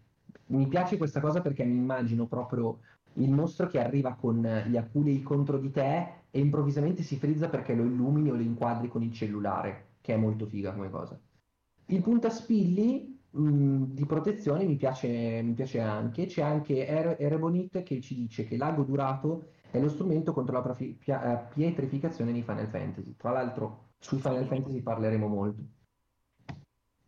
[0.47, 2.81] Mi piace questa cosa perché mi immagino proprio
[3.15, 7.75] il mostro che arriva con gli aculei contro di te e improvvisamente si frizza perché
[7.75, 11.19] lo illumini o lo inquadri con il cellulare, che è molto figa come cosa.
[11.87, 16.27] Il puntaspilli mh, di protezione mi piace, mi piace anche.
[16.27, 20.63] C'è anche Er- Erebonit che ci dice che l'ago durato è lo strumento contro la
[20.63, 23.17] profi- eh, pietrificazione di Final Fantasy.
[23.17, 25.63] Tra l'altro, sui Final Fantasy parleremo molto.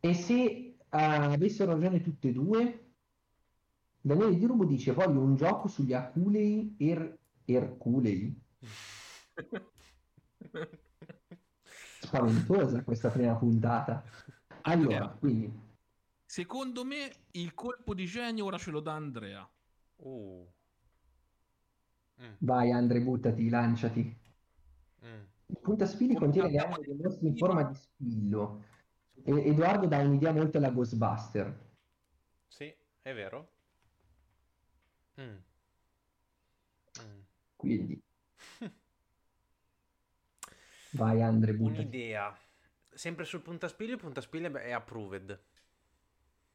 [0.00, 2.91] E se eh, avessero ragione tutte e due,
[4.02, 8.40] Daniele Di Rubo dice: Voglio un gioco sugli aculei er- Erculei.
[12.00, 14.02] Spaventosa questa prima puntata.
[14.62, 15.52] Allora, Andrea, quindi
[16.24, 19.48] secondo me il colpo di genio ora ce lo dà Andrea.
[19.96, 20.46] Uh.
[22.22, 24.16] Mm, vai Andre, buttati, lanciati.
[25.04, 25.22] mm.
[25.46, 28.62] Il puntaspilli contiene le armi dei mostri in forma di spillo.
[29.24, 31.70] E- Edoardo dà un'idea molto alla Ghostbuster.
[32.48, 33.51] Sì, è vero.
[35.22, 35.36] Mm.
[37.02, 37.20] Mm.
[37.56, 38.02] Quindi,
[40.92, 41.80] vai Andre, buttati.
[41.80, 42.36] Un'idea.
[42.94, 45.40] Sempre sul puntaspigli, il puntaspigli è approved.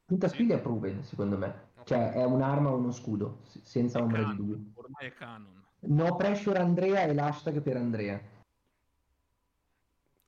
[0.04, 1.66] Puntaspigli è approved, secondo me.
[1.84, 4.70] Cioè, è un'arma o uno scudo, senza È ombra di dubbio.
[4.74, 5.64] Ormai è canon.
[5.80, 8.20] No pressure Andrea è l'hashtag per Andrea.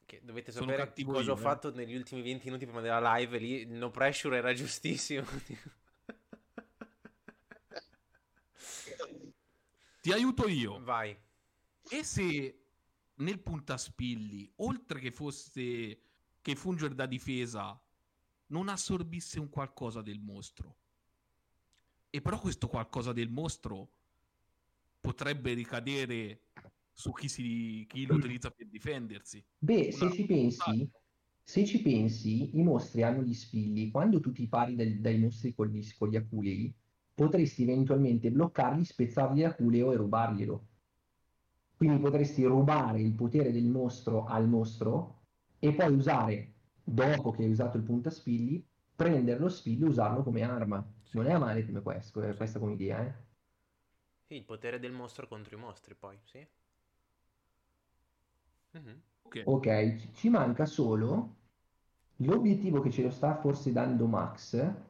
[0.04, 1.40] Che dovete sapere cosa io, ho eh.
[1.40, 3.38] fatto negli ultimi 20 minuti prima della live.
[3.38, 5.24] Lì il no pressure era giustissimo.
[10.00, 10.82] Ti aiuto io.
[10.82, 11.16] Vai.
[11.90, 12.64] E se
[13.16, 16.02] nel puntaspilli, oltre che fosse
[16.40, 17.78] che fungere da difesa,
[18.46, 20.76] non assorbisse un qualcosa del mostro?
[22.08, 23.90] E però questo qualcosa del mostro
[25.00, 26.48] potrebbe ricadere
[26.92, 29.44] su chi, si, chi lo utilizza per difendersi.
[29.58, 30.90] Beh, se ci pensi,
[31.42, 33.90] se ci pensi, i mostri hanno gli spilli.
[33.90, 36.74] Quando tu ti pari dal- dai mostri con gli, con gli aculei,
[37.20, 40.66] potresti eventualmente bloccarli, spezzargli l'aculeo e rubarglielo.
[41.76, 45.20] Quindi potresti rubare il potere del mostro al mostro
[45.58, 46.52] e poi usare,
[46.82, 50.82] dopo che hai usato il puntaspilli, prendere lo spillo e usarlo come arma.
[51.10, 53.12] Non è male come questo, eh, questa come idea, eh.
[54.26, 56.46] Sì, il potere del mostro contro i mostri, poi, sì.
[58.72, 59.02] Mhm.
[59.24, 59.42] Ok.
[59.44, 61.36] Ok, ci manca solo
[62.16, 64.88] l'obiettivo che ce lo sta forse dando Max.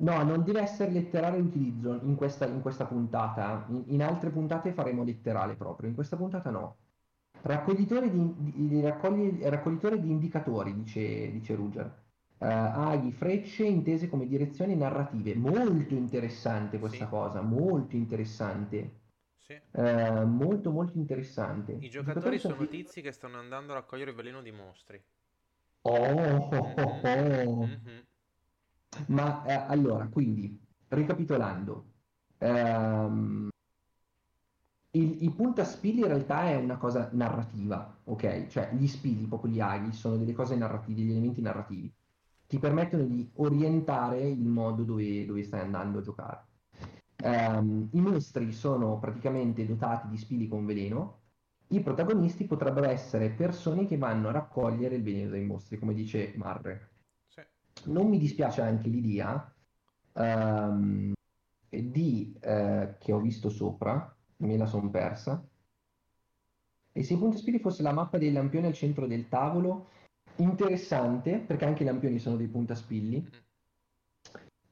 [0.00, 3.66] No, non deve essere letterale l'utilizzo in questa, in questa puntata.
[3.68, 6.76] In, in altre puntate faremo letterale proprio, in questa puntata no.
[7.42, 12.06] Raccoglitore di, di- di- raccogli- raccoglitore di indicatori, dice, dice Ruger.
[12.38, 15.34] Eh, aghi, frecce intese come direzioni narrative.
[15.34, 17.10] Molto interessante questa Sì.
[17.10, 18.90] cosa, molto interessante.
[19.36, 19.60] Sì.
[19.72, 21.72] Eh, molto molto interessante.
[21.72, 25.02] I giocatori sono fi- tizi che stanno andando a raccogliere il veleno di mostri.
[25.82, 27.66] Oh, oh, oh, oh.
[27.66, 28.07] Mhm.
[29.08, 31.84] Ma eh, allora, quindi, ricapitolando,
[32.38, 33.48] ehm,
[34.92, 38.46] il, il puntaspilli in realtà è una cosa narrativa, ok?
[38.48, 41.92] Cioè gli spilli, proprio gli aghi, sono delle cose narrative, degli elementi narrativi.
[42.46, 46.46] Ti permettono di orientare il modo dove, dove stai andando a giocare.
[47.16, 51.20] Ehm, I mostri sono praticamente dotati di spilli con veleno.
[51.68, 56.32] I protagonisti potrebbero essere persone che vanno a raccogliere il veleno dai mostri, come dice
[56.36, 56.90] Marre.
[57.86, 59.52] Non mi dispiace anche l'idea
[60.12, 61.12] ehm,
[61.68, 65.42] di, eh, che ho visto sopra, me la son persa.
[66.92, 69.90] E se i punti spiriti fosse la mappa dei lampioni al centro del tavolo,
[70.36, 73.26] interessante, perché anche i lampioni sono dei puntaspilli.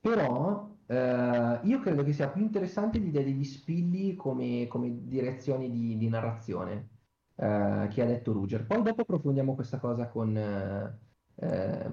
[0.01, 5.97] Però eh, io credo che sia più interessante l'idea degli spilli come, come direzioni di,
[5.97, 6.89] di narrazione,
[7.37, 8.67] eh, che ha detto Ruger.
[8.67, 11.91] Poi dopo approfondiamo questa cosa con, eh,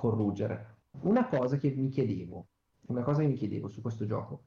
[0.00, 0.74] Ruger.
[1.02, 2.48] Una cosa che mi chiedevo,
[2.88, 4.44] una cosa che mi chiedevo su questo gioco.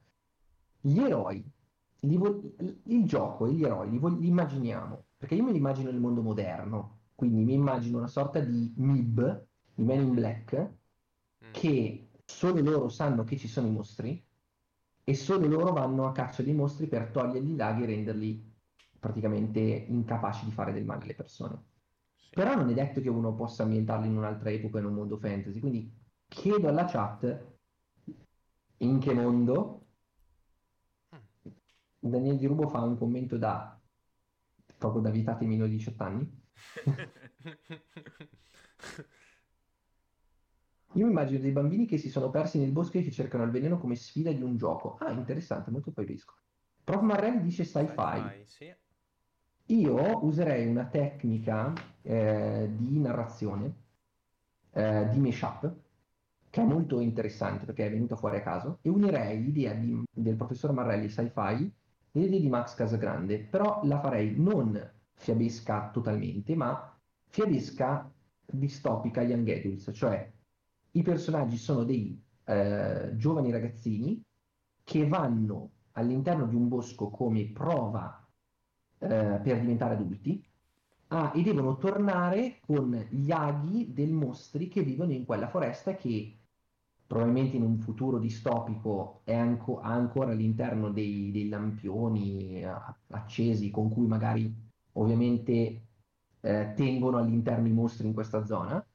[0.82, 1.44] Gli eroi,
[2.18, 2.42] vo-
[2.86, 6.00] il, gioco e gli eroi li, vo- li immaginiamo, perché io me li immagino nel
[6.00, 10.78] mondo moderno, quindi mi immagino una sorta di MIB, di Men in Black,
[11.44, 11.52] Mm.
[11.52, 14.26] che solo loro sanno che ci sono i mostri
[15.04, 18.54] e solo loro vanno a caccia dei mostri per togliergli i laghi e renderli
[19.00, 21.64] praticamente incapaci di fare del male alle persone.
[22.30, 22.36] Sì.
[22.36, 25.60] Però non è detto che uno possa ambientarli in un'altra epoca, in un mondo fantasy,
[25.60, 25.92] quindi
[26.28, 27.48] chiedo alla chat
[28.78, 29.80] in che mondo
[31.16, 31.52] Mm.
[32.00, 33.80] Daniele Di Rubo fa un commento da
[34.78, 36.42] proprio da vietati minori di 18 anni.
[40.94, 43.52] Io mi immagino dei bambini che si sono persi nel bosco e che cercano il
[43.52, 44.98] veleno come sfida di un gioco.
[45.00, 46.36] Ah, interessante, molto capisco.
[46.84, 47.94] Prof Marrelli dice sci-fi.
[47.94, 48.76] Sci-fi, sì.
[49.72, 53.74] Io userei una tecnica eh, di narrazione,
[54.72, 55.72] eh, di mashup,
[56.50, 60.36] che è molto interessante perché è venuta fuori a caso, e unirei l'idea di- del
[60.36, 61.72] professor Marrelli sci-fi
[62.12, 68.12] e l'idea di Max Casagrande, però la farei non fiabesca totalmente, ma fiabesca
[68.46, 70.32] distopica young adults, cioè
[70.92, 74.20] i personaggi sono dei eh, giovani ragazzini
[74.84, 78.19] che vanno all'interno di un bosco come prova
[79.00, 80.44] eh, per diventare adulti
[81.08, 86.40] ah, e devono tornare con gli aghi dei mostri che vivono in quella foresta che
[87.10, 92.72] probabilmente in un futuro distopico è anco- ancora all'interno dei, dei lampioni eh,
[93.08, 94.54] accesi con cui magari
[94.94, 95.88] ovviamente
[96.42, 98.86] eh, tengono all'interno i mostri in questa zona.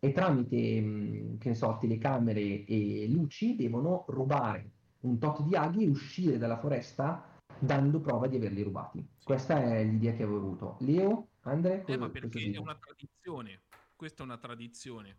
[0.00, 4.70] E tramite, mh, che ne so, telecamere e luci devono rubare
[5.00, 9.06] un tot di aghi e uscire dalla foresta dando prova di averli rubati.
[9.22, 10.76] Questa è l'idea che avevo avuto.
[10.80, 13.62] Leo, Andre, Eh, ma perché è una tradizione.
[13.96, 15.18] Questa è una tradizione.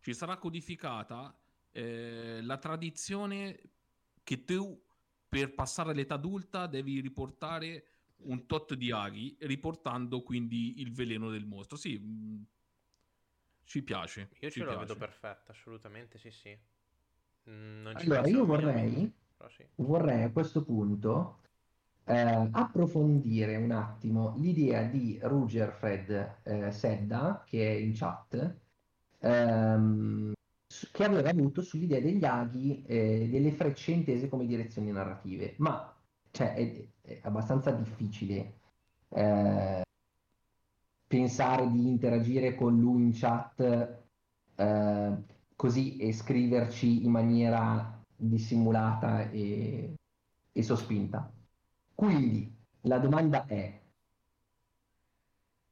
[0.00, 1.36] Ci sarà codificata
[1.72, 3.60] eh, la tradizione
[4.22, 4.80] che tu,
[5.28, 7.86] per passare all'età adulta, devi riportare
[8.24, 11.76] un tot di aghi, riportando quindi il veleno del mostro.
[11.76, 12.46] Sì, mh,
[13.64, 14.30] ci piace.
[14.40, 14.86] Io ci ce la piace.
[14.86, 16.50] vedo perfetta, assolutamente sì, sì.
[17.50, 19.12] Mm, Non ci Allora, io vorrei,
[19.48, 19.68] sì.
[19.76, 21.40] vorrei a questo punto
[22.06, 28.56] eh, approfondire un attimo l'idea di Ruger Fred eh, Sedda, che è in chat,
[29.20, 30.32] ehm,
[30.92, 35.54] che aveva avuto sull'idea degli aghi e delle frecce intese come direzioni narrative.
[35.58, 35.94] Ma
[36.30, 38.58] cioè, è, è abbastanza difficile
[39.10, 39.82] eh,
[41.06, 44.02] pensare di interagire con lui in chat
[44.56, 45.16] eh,
[45.56, 49.94] così e scriverci in maniera dissimulata e,
[50.52, 51.33] e sospinta.
[51.94, 53.80] Quindi la domanda è,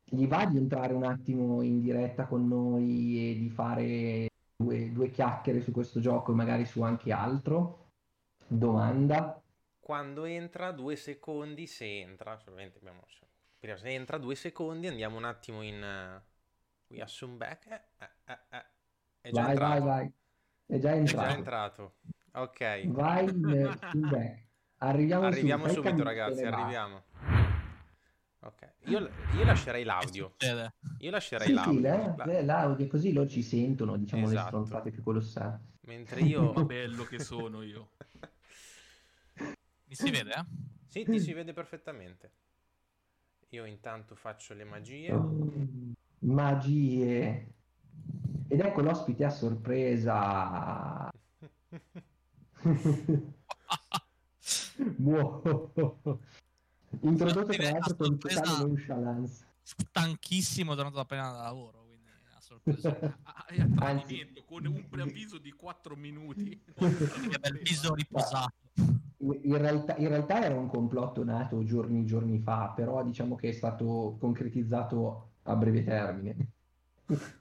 [0.05, 5.11] gli va di entrare un attimo in diretta con noi e di fare due, due
[5.11, 7.91] chiacchiere su questo gioco e magari su anche altro?
[8.47, 9.43] Domanda.
[9.81, 13.01] Quando entra due secondi, se entra, solamente abbiamo...
[13.59, 15.83] Prima se entra due secondi, andiamo un attimo in...
[15.83, 16.23] eh,
[16.89, 17.67] we assume back.
[17.69, 18.65] Eh, eh, eh, eh.
[19.23, 19.85] È già Vai, entrato.
[19.85, 20.13] vai, vai.
[20.67, 21.35] È già È già entrato.
[21.35, 21.95] entrato.
[22.33, 22.87] Ok.
[22.89, 24.51] Vai in- sul back.
[24.85, 27.03] Arriviamo, Arriviamo subito, subito, ragazzi, arriviamo.
[28.41, 28.73] Ok.
[28.87, 28.99] Io,
[29.37, 30.35] io lascerei l'audio.
[30.99, 31.81] Io lascerei Sì, sì, l'audio.
[31.81, 34.49] le- La- le- l'audio, così loro ci sentono, diciamo, le Esatto.
[34.49, 35.63] stronzate più colossali.
[35.83, 36.53] Mentre io...
[36.53, 37.91] Ma bello che sono io.
[39.85, 40.33] Mi si vede?
[40.33, 40.45] eh?
[40.89, 42.31] Sì, ti si vede perfettamente.
[43.51, 45.13] Io intanto faccio le magie.
[45.13, 45.33] Oh,
[46.21, 47.53] magie.
[48.49, 51.09] Ed ecco l'ospite a sorpresa.
[54.97, 55.73] Buono.
[57.01, 59.47] Introdotto tra l'altro con totale nonchalance.
[59.63, 63.17] Stanchissimo, tornato appena da lavoro, quindi a sorpresa.
[63.25, 66.63] Ah, È a tradimento con un preavviso di 4 minuti.
[66.75, 68.55] Che bel viso riposato.
[69.19, 73.53] In realtà, in realtà era un complotto nato giorni giorni fa, però diciamo che è
[73.53, 76.49] stato concretizzato a breve termine.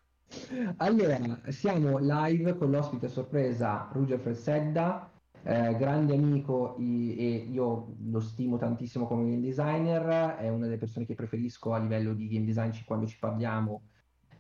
[0.78, 5.11] Allora, siamo live con l'ospite a sorpresa Ruger Fresedda,
[5.44, 10.78] eh, grande amico i- e io lo stimo tantissimo come game designer, è una delle
[10.78, 13.82] persone che preferisco a livello di game design quando ci parliamo.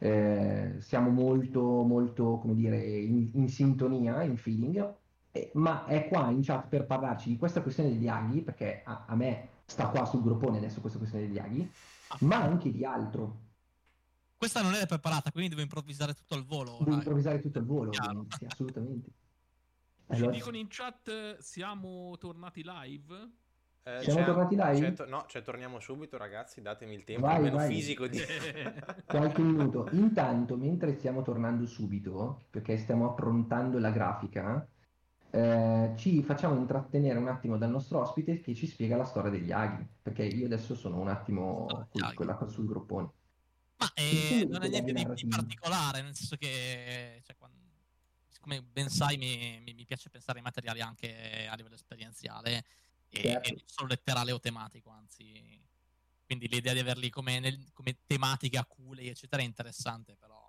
[0.03, 4.95] eh, siamo molto, molto, come dire, in, in sintonia, in feeling.
[5.31, 9.05] Eh, ma è qua in chat per parlarci di questa questione degli aghi, perché a,
[9.07, 11.69] a me sta qua sul groppone adesso questa questione degli aghi,
[12.21, 13.49] ma anche di altro.
[14.37, 16.77] Questa non era preparata, quindi devo improvvisare tutto al volo.
[16.79, 19.09] Devo improvvisare tutto al volo, ovviamente, assolutamente.
[20.11, 23.29] Ci Allora, dicono in chat siamo tornati live.
[23.83, 24.79] Eh, Siamo tornati live?
[24.79, 26.61] c'è to- no, cioè torniamo subito, ragazzi.
[26.61, 27.73] Datemi il tempo Vai, almeno vai.
[27.73, 28.19] fisico di.
[29.07, 29.87] qualche minuto.
[29.93, 34.67] Intanto, mentre stiamo tornando subito, perché stiamo approntando la grafica,
[35.31, 39.51] eh, ci facciamo intrattenere un attimo dal nostro ospite che ci spiega la storia degli
[39.51, 42.13] aghi, perché io adesso sono un attimo aghi.
[42.13, 43.09] quella sul groppone.
[43.77, 47.49] Ma eh, non è niente di, di particolare, nel senso che, cioè, quan-
[48.41, 52.65] come ben sai, mi, mi- piace pensare ai materiali anche a livello esperienziale
[53.07, 53.47] e, Certo.
[53.49, 55.63] e non solo letterale o tematico, anzi.
[56.25, 60.39] Quindi l'idea di averli come, nel- come tematiche aculei, eccetera, è interessante, però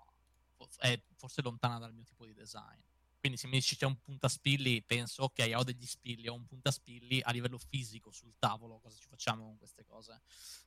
[0.78, 2.80] è forse lontana dal mio tipo di design.
[3.18, 7.20] Quindi se mi dici c'è un puntaspilli, penso, ok, ho degli spilli, ho un puntaspilli
[7.22, 10.22] a livello fisico sul tavolo, cosa ci facciamo con queste cose?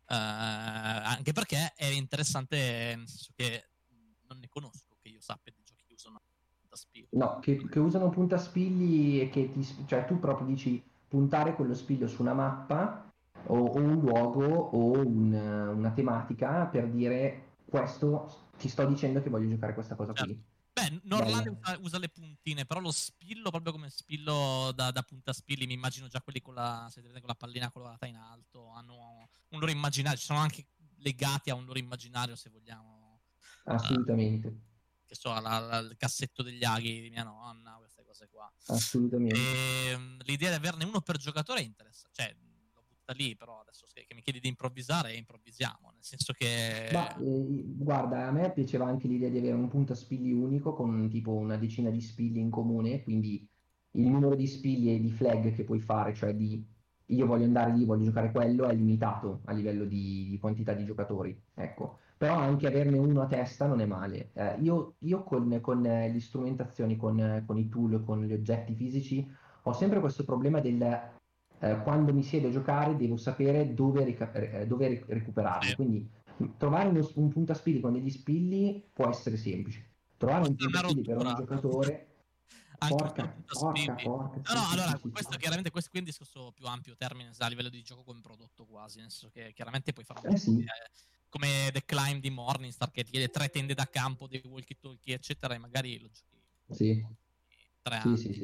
[0.07, 3.71] Eh, anche perché è interessante, nel senso che
[4.27, 5.63] non ne conosco che io sappia di
[6.75, 7.07] puntaspilli.
[7.11, 12.07] No, che, che usano puntaspigli e che ti, cioè tu proprio dici puntare quello spiglio
[12.07, 13.13] su una mappa
[13.47, 19.29] o, o un luogo o un- una tematica per dire questo, ti sto dicendo che
[19.29, 20.53] voglio giocare questa cosa qui.
[20.75, 21.57] Beh, Norland Bene.
[21.61, 26.07] usa, usa le puntine, però lo spillo, proprio come spillo da, da puntaspilli, mi immagino
[26.07, 29.71] già quelli con la, se vedete, con la pallina colorata in alto, hanno un loro
[29.71, 30.67] immaginario, ci sono anche
[30.97, 33.21] legati a un loro immaginario, se vogliamo,
[33.63, 34.53] Assolutamente,
[35.05, 38.51] che so, la- la- il cassetto degli aghi di mia nonna, queste cose qua.
[38.67, 39.35] assolutamente.
[39.91, 42.35] Ehm, l'idea di averne uno per giocatore è interessante, cioè
[42.73, 46.89] lo butta lì, però adesso che, mi chiedi di improvvisare, improvvisiamo, nel senso che...
[46.91, 51.31] Ma eh, guarda, a me piaceva anche l'idea di avere un puntaspilli unico con tipo
[51.31, 53.47] una decina di spilli in comune, quindi
[53.91, 56.73] il numero di spilli e di flag che puoi fare, cioè di
[57.09, 60.85] io voglio andare lì, voglio giocare quello, è limitato a livello di, di quantità di
[60.85, 61.99] giocatori, ecco.
[62.17, 64.31] Però anche averne uno a testa non è male.
[64.33, 68.33] Eh, io io con, con, eh, le strumentazioni, con, eh, con i tool, con gli
[68.33, 69.29] oggetti fisici,
[69.63, 71.13] ho sempre questo problema del
[71.59, 75.75] eh, quando mi siedo a giocare devo sapere dove, rica- eh, dove recuperarli.
[75.75, 76.09] Quindi
[76.57, 79.93] trovare uno- un puntaspilli con degli spilli può essere semplice.
[80.17, 82.07] Trovare un è una puntaspilli per un giocatore
[82.79, 84.03] anche Porca, porca, spilli.
[84.03, 84.53] porca.
[84.53, 87.69] No, no, allora, questo chiaramente questo qui è un discorso più ampio termine a livello
[87.69, 90.63] di gioco come prodotto quasi, nel senso che chiaramente puoi fare Eh sì.
[91.35, 95.53] Come The Climb di Morningstar che ti chiede tre tende da campo, dei walkie-talkie, eccetera,
[95.53, 97.05] e magari lo giochi Sì.
[97.81, 98.17] tre Sì, anni.
[98.17, 98.43] sì, sì.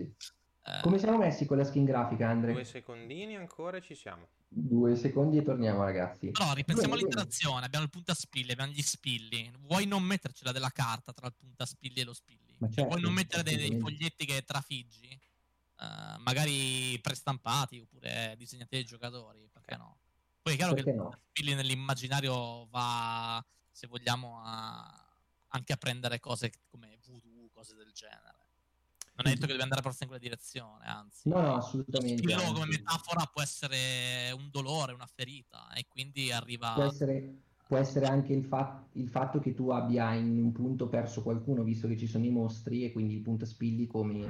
[0.64, 2.52] Eh, Come siamo messi con la skin grafica, Andre?
[2.52, 4.28] Due secondini ancora e ci siamo.
[4.50, 6.32] Due secondi e torniamo, ragazzi.
[6.32, 9.50] Però ripensiamo all'interazione, abbiamo il puntaspilli, abbiamo gli spilli.
[9.60, 12.54] Vuoi non mettercela della carta tra il puntaspilli e lo spilli?
[12.58, 15.08] Ma Cioè, certo, vuoi non mettere dei, dei foglietti che trafiggi?
[15.08, 19.98] Eh, magari prestampati oppure disegnati dai giocatori, perché no?
[20.42, 21.10] Poi è chiaro che Perché il no?
[21.10, 25.08] puntaspilli nell'immaginario va, se vogliamo, a-
[25.50, 28.48] anche a prendere cose come voodoo, cose del genere.
[29.16, 31.30] Non è detto che deve andare proprio in quella direzione, anzi.
[31.30, 32.34] No, no, assolutamente.
[32.34, 32.54] anzi.
[32.54, 36.74] come metafora può essere un dolore, una ferita, e quindi arriva.
[36.74, 40.88] Può essere, può essere anche il, fa- il fatto che tu abbia in un punto
[40.88, 44.28] perso qualcuno, visto che ci sono i mostri, e quindi il punto spilli come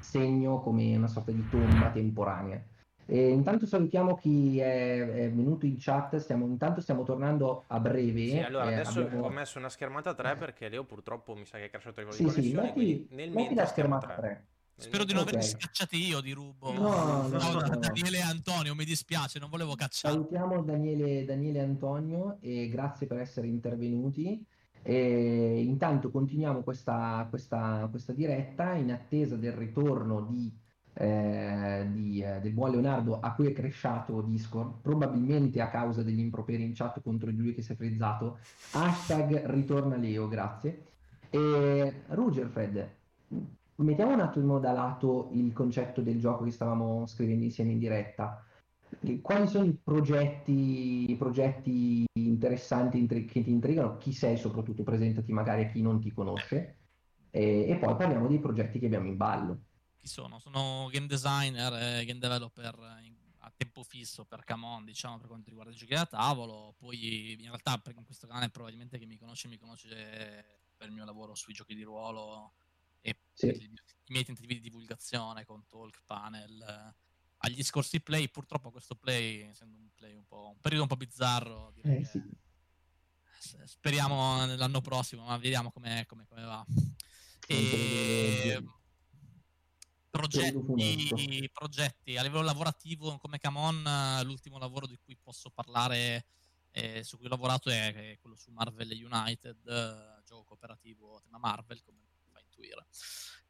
[0.00, 2.62] segno, come una sorta di tomba temporanea.
[3.06, 8.26] E intanto salutiamo chi è, è venuto in chat, stiamo, intanto stiamo tornando a breve.
[8.28, 11.58] Sì, allora eh, adesso abbiamo- ho messo una schermata 3 perché Leo purtroppo mi sa
[11.58, 14.16] che è crashato il Sì, di sì, metti, nel metti mentre la schermata 3.
[14.16, 14.46] 3.
[14.76, 15.28] Spero di non Ok.
[15.28, 16.72] averli scacciati io di rubo.
[16.72, 17.76] No, no, No, no.
[17.76, 20.14] Daniele e Antonio, mi dispiace, non volevo cacciare.
[20.14, 24.44] Salutiamo Daniele, Daniele e Antonio e grazie per essere intervenuti.
[24.82, 30.52] E intanto continuiamo questa, questa- questa diretta in attesa del ritorno di,
[30.94, 36.20] eh, di, eh, del buon Leonardo a cui è cresciato Discord, probabilmente a causa degli
[36.20, 38.38] improperi in chat contro di lui che si è frizzato.
[38.72, 40.86] Hashtag ritorna Leo, grazie.
[41.30, 42.88] E Rugerfred,
[43.76, 48.44] mettiamo un attimo da lato il concetto del gioco che stavamo scrivendo insieme in diretta.
[49.20, 53.96] Quali sono i progetti, i progetti interessanti intri- che ti intrigano?
[53.96, 54.84] Chi sei soprattutto?
[54.84, 56.76] Presentati magari a chi non ti conosce.
[57.30, 59.58] E, e poi parliamo dei progetti che abbiamo in ballo.
[60.04, 60.38] Chi sono?
[60.38, 65.48] Sono game designer e game developer in- a tempo fisso per Camon, diciamo, per quanto
[65.48, 66.74] riguarda i giochi da tavolo.
[66.76, 71.06] Poi in realtà in questo canale probabilmente chi mi conosce mi conosce per il mio
[71.06, 72.52] lavoro sui giochi di ruolo
[73.00, 73.46] e Sì.
[73.46, 76.60] i, i miei tentativi di divulgazione con talk, panel.
[76.60, 76.94] eh,
[77.38, 80.96] agli scorsi play, purtroppo questo play, essendo un play un po' un periodo un po'
[80.96, 82.22] bizzarro, Eh, sì.
[83.64, 86.62] speriamo l'anno prossimo, ma vediamo come, come- come va.
[87.46, 88.62] E...
[90.28, 96.26] Progetti, progetti a livello lavorativo come Camon, eh, l'ultimo lavoro di cui posso parlare,
[96.70, 101.38] eh, su cui ho lavorato è, è quello su Marvel United, eh, gioco cooperativo tema
[101.38, 101.98] Marvel, come
[102.32, 102.86] fa intuire.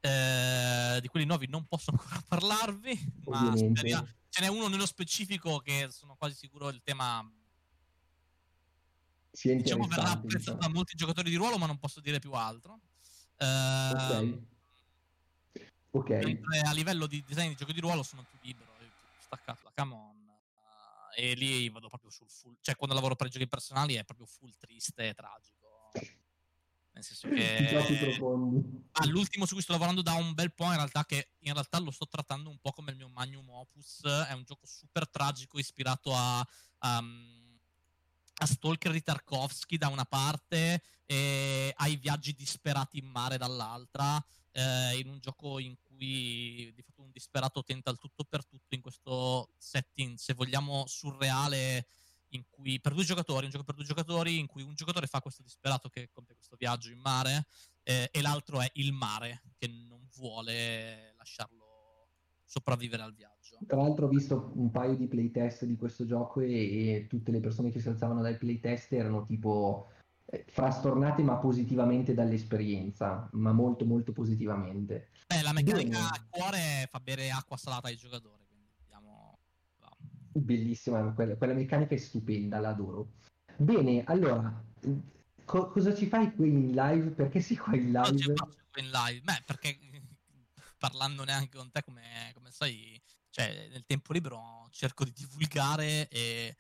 [0.01, 3.81] Eh, di quelli nuovi non posso ancora parlarvi, ma Ovviamente.
[3.81, 7.25] speriamo- ce n'è uno nello specifico che sono quasi sicuro il tema
[9.31, 10.59] diciamo verrà apprezzato diciamo.
[10.59, 12.81] da molti giocatori di ruolo, ma non posso dire più altro.
[13.39, 14.47] Ehm,
[15.95, 16.09] Ok.
[16.09, 18.73] Mentre a livello di design di giochi di ruolo sono più libero,
[19.21, 20.29] staccato da Camon
[21.17, 24.05] eh, e lì vado proprio sul full, cioè quando lavoro per i giochi personali è
[24.05, 25.93] proprio full triste e tragico.
[26.95, 27.77] Nel senso che.
[28.93, 31.79] Ah, l'ultimo su cui sto lavorando da un bel po' in realtà che in realtà
[31.79, 35.59] lo sto trattando un po' come il mio magnum opus, è un gioco super tragico
[35.59, 37.05] ispirato a, a,
[38.35, 44.25] a Stalker di Tarkovsky da una parte e ai viaggi disperati in mare dall'altra,
[44.55, 48.75] eh, in un gioco in cui di fatto un disperato tenta il tutto per tutto
[48.75, 51.87] in questo setting, se vogliamo, surreale
[52.29, 55.21] in cui per due giocatori, un gioco per due giocatori in cui un giocatore fa
[55.21, 57.47] questo disperato che compie questo viaggio in mare
[57.83, 62.09] eh, e l'altro è il mare che non vuole lasciarlo
[62.45, 63.59] sopravvivere al viaggio.
[63.67, 67.41] Tra l'altro ho visto un paio di playtest di questo gioco e, e tutte le
[67.41, 69.89] persone che si alzavano dai playtest erano tipo
[70.27, 75.09] eh, frastornate ma positivamente dall'esperienza, ma molto molto positivamente.
[75.27, 76.09] Beh, la meccanica Bene.
[76.11, 79.39] a cuore fa bere acqua salata ai giocatori, quindi vediamo.
[79.79, 79.97] va.
[80.33, 83.12] Bellissima, quella, quella meccanica è stupenda, l'adoro.
[83.57, 84.62] Bene, allora,
[85.45, 87.11] co- cosa ci fai qui in live?
[87.11, 88.35] Perché sei qua in Oggi live?
[88.35, 89.79] faccio in live, beh, perché
[90.79, 93.01] parlandone anche con te, come, come sai,
[93.31, 96.57] cioè, nel tempo libero cerco di divulgare e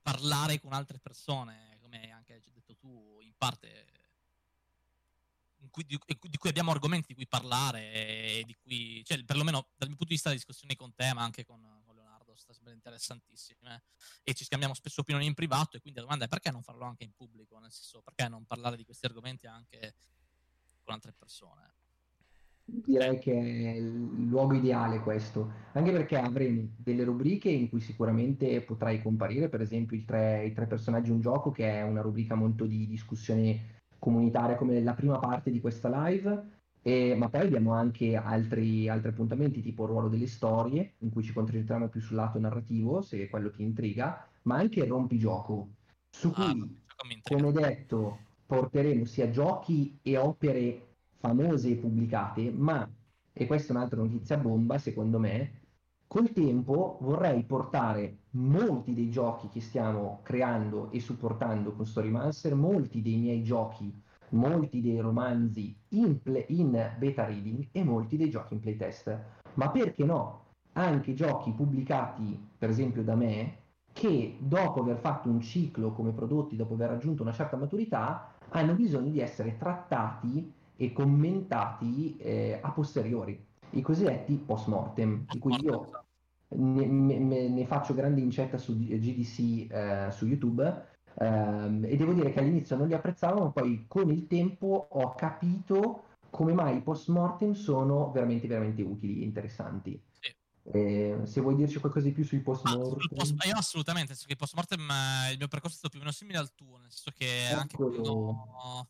[0.00, 3.92] parlare con altre persone, come anche hai detto tu, in parte
[5.70, 9.88] cui- di, di cui abbiamo argomenti di cui parlare e di cui, cioè, perlomeno dal
[9.88, 12.72] mio punto di vista le discussioni con te, ma anche con, con Leonardo, sono sempre
[12.72, 13.82] interessantissime
[14.22, 16.84] e ci scambiamo spesso opinioni in privato e quindi la domanda è perché non farlo
[16.84, 19.94] anche in pubblico, nel senso perché non parlare di questi argomenti anche
[20.82, 21.81] con altre persone.
[22.64, 28.62] Direi che è il luogo ideale questo, anche perché avremo delle rubriche in cui sicuramente
[28.62, 32.34] potrai comparire, per esempio i tre, i tre personaggi un gioco, che è una rubrica
[32.34, 36.60] molto di discussione comunitaria come la prima parte di questa live.
[36.84, 41.22] E, ma poi abbiamo anche altri, altri appuntamenti, tipo il ruolo delle storie, in cui
[41.22, 45.68] ci concentriamo più sul lato narrativo, se quello ti intriga, ma anche il rompigioco,
[46.10, 47.36] su Ah, cui, intriga.
[47.36, 50.91] come detto, porteremo sia giochi e opere
[51.22, 52.86] famose e pubblicate, ma,
[53.32, 55.60] e questa è un'altra notizia bomba, secondo me,
[56.08, 63.02] col tempo vorrei portare molti dei giochi che stiamo creando e supportando con Storymancer, molti
[63.02, 63.94] dei miei giochi,
[64.30, 69.16] molti dei romanzi in, play- in beta reading e molti dei giochi in playtest.
[69.54, 70.40] Ma perché no?
[70.72, 73.58] Anche giochi pubblicati, per esempio da me,
[73.92, 78.74] che dopo aver fatto un ciclo come prodotti, dopo aver raggiunto una certa maturità, hanno
[78.74, 85.58] bisogno di essere trattati e commentati eh, a posteriori, i cosiddetti post mortem, di cui
[85.62, 86.04] io
[86.48, 90.86] ne, ne- ne faccio grande incetta su GDC eh, su YouTube
[91.18, 95.14] ehm, e devo dire che all'inizio non li apprezzavo, ma poi con il tempo ho
[95.14, 100.00] capito come mai i post mortem sono veramente veramente utili e interessanti.
[100.10, 100.34] Sì.
[100.64, 104.26] Eh, se vuoi dirci qualcosa di più sui post mortem, post- io assolutamente, nel senso
[104.26, 106.78] che il post-mortem, eh, il mio percorso è stato più o meno simile al tuo,
[106.78, 107.60] nel senso che Eccolo.
[107.60, 108.88] anche quando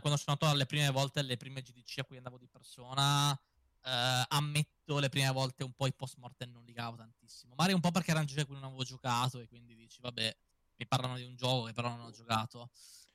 [0.00, 4.98] sono andato alle prime volte, alle prime GDC a cui andavo di persona, eh, ammetto
[4.98, 7.54] le prime volte un po' i post-mortem non ligavo tantissimo.
[7.56, 10.36] Magari un po' perché erano giochi a cui non avevo giocato e quindi dici, vabbè,
[10.76, 12.70] mi parlano di un gioco che però non ho giocato.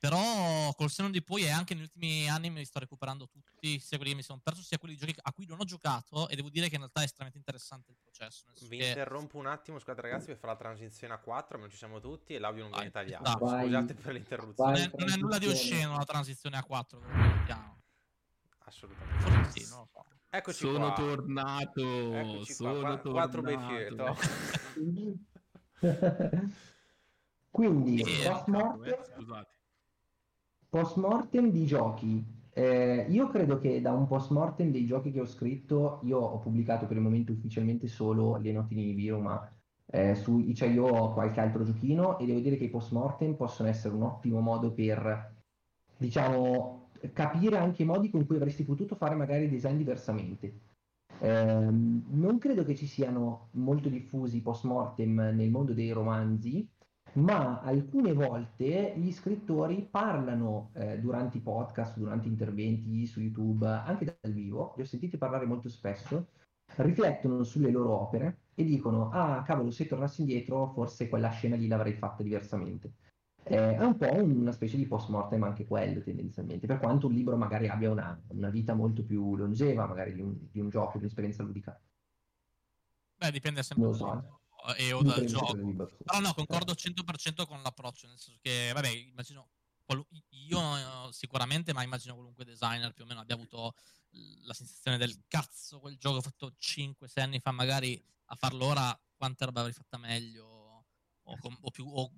[0.08, 3.80] Però col senno di poi e anche negli ultimi anni me li sto recuperando tutti,
[3.80, 6.28] sia quelli che mi sono perso, sia quelli di giochi a cui non ho giocato
[6.30, 8.46] e devo dire che in realtà è estremamente interessante il processo.
[8.68, 11.72] Vi che- interrompo un attimo, scusate ragazzi, per fare la transizione a 4, ma non
[11.72, 13.24] ci siamo tutti e l'audio non viene Vai, tagliato.
[13.24, 13.46] esatto.
[13.46, 13.64] Vai.
[13.66, 14.72] Scusate per l'interruzione.
[14.72, 14.82] Vai.
[14.82, 17.82] non è, non è nulla di osceno la transizione a 4 che mettiamo.
[18.60, 19.22] Assolutamente.
[19.30, 20.06] Forse sì, non lo so.
[20.30, 20.94] Eccoci sono qua.
[20.94, 22.14] tornato.
[22.14, 24.14] Eccoci sono qua, qua- quattro bei tornato.
[24.14, 24.18] fieto.
[27.50, 29.54] Quindi, Eh, Scusate.
[30.76, 32.22] Post mortem di giochi.
[32.52, 36.40] Eh, io credo che da un post mortem dei giochi che ho scritto, io ho
[36.40, 39.50] pubblicato per il momento ufficialmente solo le note di Nibiru, ma
[39.86, 43.36] eh, su, cioè io ho qualche altro giochino e devo dire che i post mortem
[43.36, 45.34] possono essere un ottimo modo per,
[45.96, 50.60] diciamo, capire anche i modi con cui avresti potuto fare magari design diversamente.
[51.20, 56.68] Ehm, non credo che ci siano molto diffusi post mortem nel mondo dei romanzi,
[57.16, 64.18] ma alcune volte gli scrittori parlano eh, durante i podcast, durante interventi su YouTube, anche
[64.20, 66.28] dal vivo, li ho sentiti parlare molto spesso,
[66.78, 71.68] riflettono sulle loro opere e dicono, ah cavolo, se tornassi indietro forse quella scena lì
[71.68, 72.94] l'avrei fatta diversamente.
[73.44, 77.14] Eh, è un po' una specie di post mortem anche quello tendenzialmente, per quanto un
[77.14, 80.94] libro magari abbia una, una vita molto più longeva, magari di un, di un gioco,
[80.94, 81.80] di un'esperienza ludica.
[83.18, 84.40] Beh, dipende sempre Non lo so.
[84.74, 85.56] E o dal gioco.
[86.04, 89.50] Però no, concordo 100% con l'approccio, nel senso che, vabbè, immagino,
[90.30, 90.60] io
[91.10, 93.74] eh, sicuramente, ma immagino qualunque designer più o meno abbia avuto
[94.44, 99.46] la sensazione del cazzo, quel gioco fatto 5-6 anni fa, magari a farlo ora, quanta
[99.46, 100.86] roba avrei fatta meglio
[101.24, 102.12] o, com- o più, o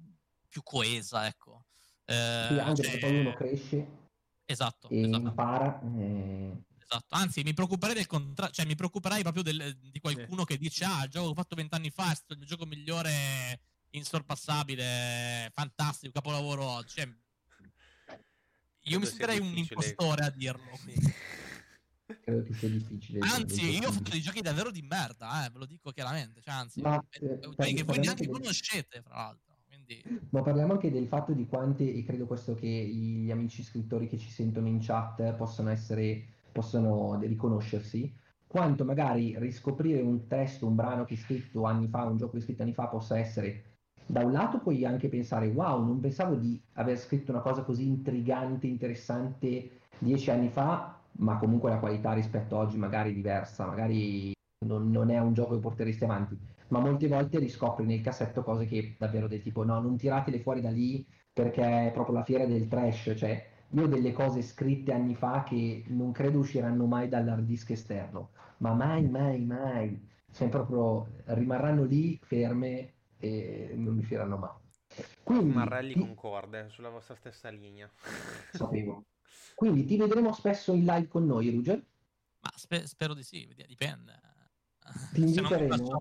[0.47, 1.65] più coesa, ecco.
[2.05, 4.05] Eh, Sì, anche cioè- perché poi uno cresce
[4.45, 5.17] Esatto, e esatto.
[5.27, 5.81] impara.
[5.97, 10.57] eh, Esatto, anzi mi preoccuperei del contrario, cioè mi preoccuperei proprio del- di qualcuno che
[10.57, 13.59] dice ah il gioco che ho fatto vent'anni fa è stato il mio gioco migliore,
[13.89, 16.95] insorpassabile, fantastico, capolavoro oggi.
[16.95, 17.09] Cioè,
[18.83, 20.77] io mi sentirei un impostore a dirlo.
[20.81, 21.13] quindi.
[22.21, 23.19] credo che sia difficile.
[23.19, 26.41] Anzi, io ho fatto dei giochi davvero di merda, eh, ve lo dico chiaramente.
[26.41, 29.57] Cioè, anzi, Ma, eh, eh, che voi neanche anche del- conoscete, fra l'altro.
[29.67, 34.07] Quindi, Ma parliamo anche del fatto di quante, e credo questo che gli amici scrittori
[34.07, 38.11] che ci sentono in chat possono essere, possono riconoscersi,
[38.47, 42.37] quanto magari riscoprire un testo, un brano che è scritto anni fa, un gioco che
[42.39, 43.75] è scritto anni fa, possa essere,
[44.07, 47.85] da un lato puoi anche pensare, wow, non pensavo di aver scritto una cosa così
[47.85, 53.67] intrigante, interessante dieci anni fa, ma comunque la qualità rispetto a oggi magari è diversa,
[53.67, 54.31] magari
[54.65, 56.39] non, non è un gioco che porteresti avanti.
[56.69, 60.61] Ma molte volte riscopri nel cassetto cose che davvero del tipo no, non tiratele fuori
[60.61, 64.93] da lì perché è proprio la fiera del trash, cioè io ho delle cose scritte
[64.93, 70.49] anni fa che non credo usciranno mai dall'hard disk esterno, ma mai, mai, mai, cioè
[70.49, 74.55] proprio rimarranno lì ferme e non usciranno mai.
[75.23, 77.89] Quindi, Marrelli ti- concorde sulla vostra stessa linea.
[78.51, 79.03] sapevo.
[79.55, 81.83] Quindi ti vedremo spesso in live con noi, Ruger?
[82.39, 84.13] ma spe- spero di sì, dipende.
[85.13, 85.97] Ti inviteremo.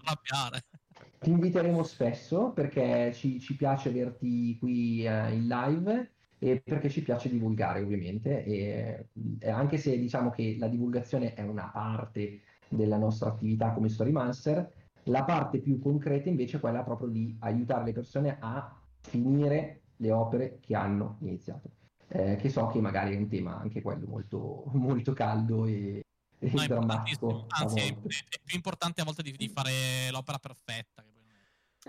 [1.19, 6.16] Ti inviteremo spesso perché ci, ci piace averti qui eh, in live
[6.51, 9.09] e perché ci piace divulgare ovviamente e,
[9.40, 14.72] e anche se diciamo che la divulgazione è una parte della nostra attività come Storymancer,
[15.05, 20.12] la parte più concreta invece è quella proprio di aiutare le persone a finire le
[20.12, 21.70] opere che hanno iniziato.
[22.09, 26.05] eh, che so che magari è un tema anche quello molto, molto caldo e,
[26.38, 27.47] e No, drammatico.
[27.49, 31.05] Anzi, è, è più importante a volte di, di fare l'opera perfetta.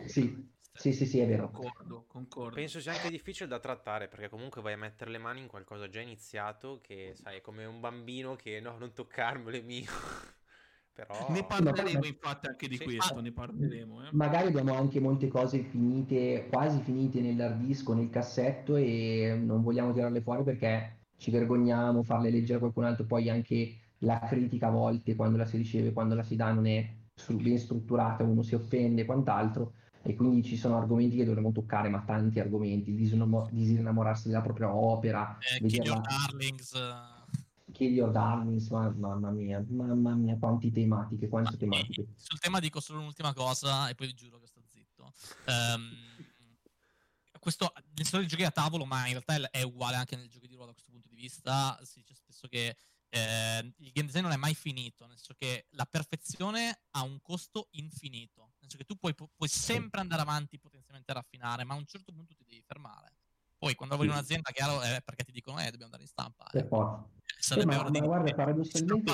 [0.05, 1.49] Sì, sì, sì, sì, è vero.
[1.51, 2.55] Concordo, concordo.
[2.55, 5.89] Penso sia anche difficile da trattare perché comunque vai a mettere le mani in qualcosa
[5.89, 9.89] già iniziato che sai è come un bambino che no, non toccarmelo è mio.
[10.93, 12.83] Però Ne No, parleremo ma- infatti anche di Sì.
[12.83, 14.07] questo, Ah, ne parleremo.
[14.07, 14.09] Eh.
[14.11, 19.61] Magari abbiamo anche molte cose finite, quasi finite nell'hard disk o nel cassetto e non
[19.61, 23.05] vogliamo tirarle fuori perché ci vergogniamo, farle leggere a qualcun altro.
[23.05, 26.65] Poi anche la critica a volte, quando la si riceve, quando la si dà, non
[26.67, 26.89] è
[27.27, 29.73] ben strutturata, uno si offende e quant'altro.
[30.07, 35.37] E quindi ci sono argomenti che dovremmo toccare, ma tanti argomenti, disinnamorarsi della propria opera,
[35.39, 36.07] Eh, Kill Your vederla...
[36.07, 36.73] Darlings.
[36.73, 42.01] eh, Kill Your Darlings, ma- mamma mia, mamma mia, quanti tematiche, quante Ma, tematiche.
[42.03, 45.11] eh, sul tema dico solo un'ultima cosa e poi vi giuro che sto zitto.
[45.43, 45.91] Ehm,
[47.37, 50.47] questo nel settore dei giochi da tavolo, ma in realtà è- uguale anche nel giochi
[50.47, 51.77] di ruolo da questo punto di vista.
[51.83, 52.77] Si dice spesso che
[53.09, 57.19] eh, il game design non è mai finito, nel senso che la perfezione ha un
[57.21, 58.46] costo infinito.
[58.67, 62.11] Senso che tu puoi, pu- puoi sempre andare avanti, potenzialmente raffinare, ma a un certo
[62.11, 63.15] punto ti devi fermare.
[63.57, 66.45] Poi quando lavori in un'azienda, chiaro, è perché ti dicono, eh, dobbiamo andare in stampa.
[66.51, 66.67] Per eh.
[66.67, 67.07] forza.
[67.39, 69.13] Sarebbe ma- ora ma di- guarda, paradossalmente-.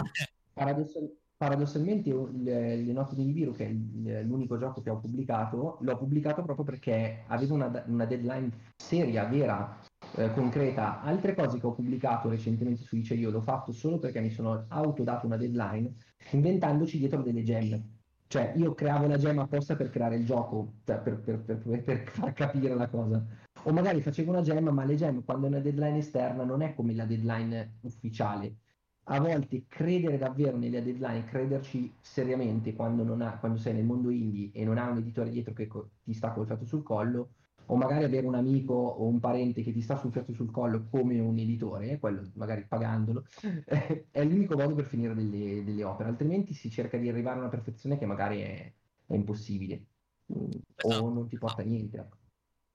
[0.54, 5.98] Paradossal- paradossalmente le, le note di Nibiru, che è l'unico gioco che ho pubblicato, l'ho
[5.98, 9.80] pubblicato proprio perché avevo una, una deadline seria, vera,
[10.16, 11.02] eh, concreta.
[11.02, 14.66] Altre cose che ho pubblicato recentemente su Dice io l'ho fatto solo perché mi sono
[14.70, 15.94] autodato una deadline,
[16.32, 18.02] inventandoci dietro delle gemme.
[18.34, 22.08] Cioè, io creavo la gemma apposta per creare il gioco, cioè, per, per- per- per-
[22.10, 23.24] far capire la cosa.
[23.66, 26.74] O magari facevo una gemma, ma le gemme quando è una deadline esterna non è
[26.74, 28.58] come la deadline ufficiale
[29.04, 34.50] a volte credere davvero nelle deadline, crederci seriamente quando, ha- quando sei nel mondo indie
[34.52, 37.36] e non ha un editore dietro che co- ti sta col fiato sul collo,
[37.68, 40.88] o magari avere un amico o un parente che ti sta sul fiato sul collo
[40.90, 43.26] come un editore, quello magari pagandolo,
[44.12, 47.50] è l'unico modo per finire delle, delle opere, altrimenti si cerca di arrivare a una
[47.50, 48.74] perfezione che magari è,
[49.08, 49.86] è impossibile
[50.34, 50.50] mm,
[50.84, 51.10] o Esatto.
[51.10, 51.98] non ti porta a niente.
[51.98, 52.18] ecco.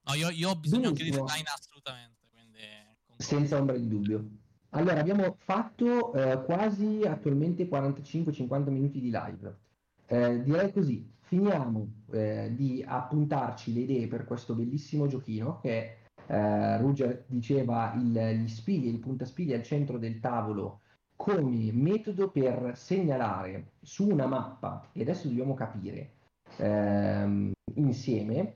[0.03, 2.57] No, io, io ho bisogno anche di design assolutamente, quindi.
[3.17, 4.27] Senza ombra di dubbio.
[4.69, 9.57] Allora, abbiamo fatto eh, quasi attualmente 45-50 minuti di live.
[10.05, 16.77] Eh, direi così, finiamo eh, di appuntarci le idee per questo bellissimo giochino che eh,
[16.79, 20.79] Ruger diceva il, gli spigli, il puntaspigli al centro del tavolo
[21.15, 26.13] come metodo per segnalare su una mappa, e adesso dobbiamo capire
[26.57, 28.55] ehm, insieme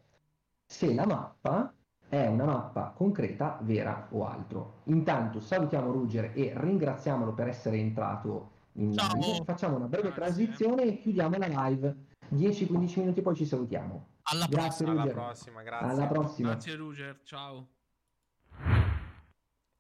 [0.65, 1.71] se la mappa
[2.09, 4.81] è una mappa concreta, vera o altro.
[4.85, 9.15] Intanto salutiamo Ruger e ringraziamolo per essere entrato in Ciao.
[9.15, 9.43] live.
[9.43, 10.23] Facciamo una breve Grazie.
[10.23, 12.12] transizione e chiudiamo la live.
[12.31, 14.07] 10-15 minuti poi ci salutiamo.
[14.23, 15.01] Alla Grazie prossima.
[15.01, 15.87] alla prossima, grazie.
[15.89, 16.49] Alla prossima.
[16.51, 17.67] Grazie Ruger, ciao.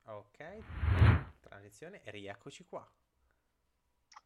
[0.05, 0.37] Ok,
[1.39, 2.85] transizione e rieccoci qua.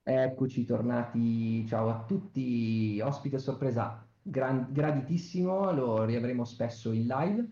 [0.04, 7.50] Eccoci tornati, ciao a tutti, ospite sorpresa gran- graditissimo, lo riavremo spesso in live.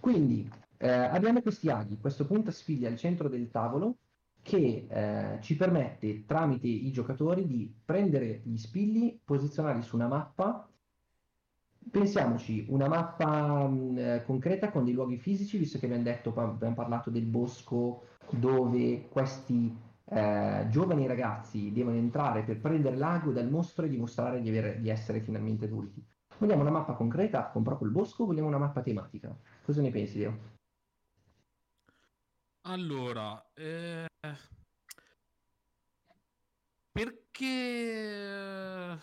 [0.00, 0.48] Quindi
[0.78, 3.96] eh, abbiamo questi aghi, questo puntaspigli al centro del tavolo
[4.46, 10.70] che eh, ci permette tramite i giocatori di prendere gli spilli, posizionarli su una mappa.
[11.90, 16.76] Pensiamoci, una mappa mh, eh, concreta con dei luoghi fisici, visto che abbiamo detto, abbiamo
[16.76, 23.84] parlato del bosco dove questi eh, giovani ragazzi devono entrare per prendere l'ago dal mostro
[23.84, 26.00] e dimostrare di, avere- di essere finalmente adulti.
[26.38, 29.36] Vogliamo una mappa concreta con proprio il bosco o vogliamo una mappa tematica?
[29.64, 30.54] Cosa ne pensi, Leo?
[32.68, 34.06] Allora, eh,
[36.92, 38.98] perché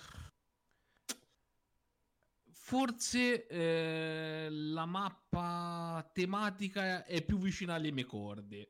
[2.52, 8.70] forse eh, la mappa tematica è più vicina alle mie corde.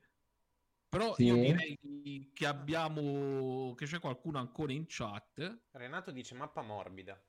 [0.89, 1.25] Però Sì.
[1.25, 5.61] io direi che abbiamo, che c'è qualcuno ancora in chat.
[5.71, 7.19] Renato dice mappa morbida.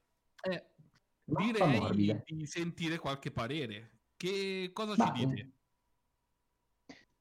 [0.43, 0.73] Eh,
[1.27, 2.23] Mappa direi morbida.
[2.27, 4.01] di sentire qualche parere.
[4.17, 5.53] Che cosa Ma- ci dite?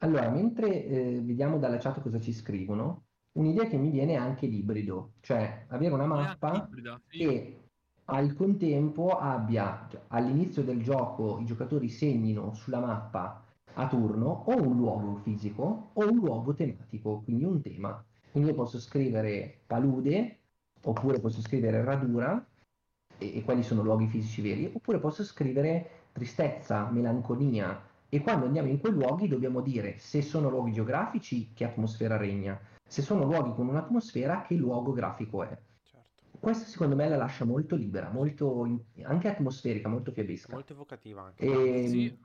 [0.03, 4.47] Allora, mentre eh, vediamo dalla chat cosa ci scrivono, un'idea che mi viene è anche
[4.47, 7.17] l'ibrido, cioè avere una mappa ibrida, sì.
[7.19, 7.59] che
[8.05, 13.45] al contempo abbia cioè, all'inizio del gioco i giocatori segnino sulla mappa
[13.75, 18.03] a turno o un luogo fisico o un luogo tematico, quindi un tema.
[18.29, 20.39] Quindi io posso scrivere palude
[20.83, 22.45] oppure posso scrivere radura
[23.17, 28.67] e, e quelli sono luoghi fisici veri, oppure posso scrivere tristezza, melanconia e quando andiamo
[28.67, 33.55] in quei luoghi dobbiamo dire se sono luoghi geografici che atmosfera regna, se sono luoghi
[33.55, 35.57] con un'atmosfera che luogo grafico è.
[35.81, 36.21] Certo.
[36.39, 40.53] Questo secondo me la lascia molto libera, molto in- anche atmosferica, molto fiabesca.
[40.53, 41.43] Molto evocativa anche.
[41.43, 42.19] E, Sì.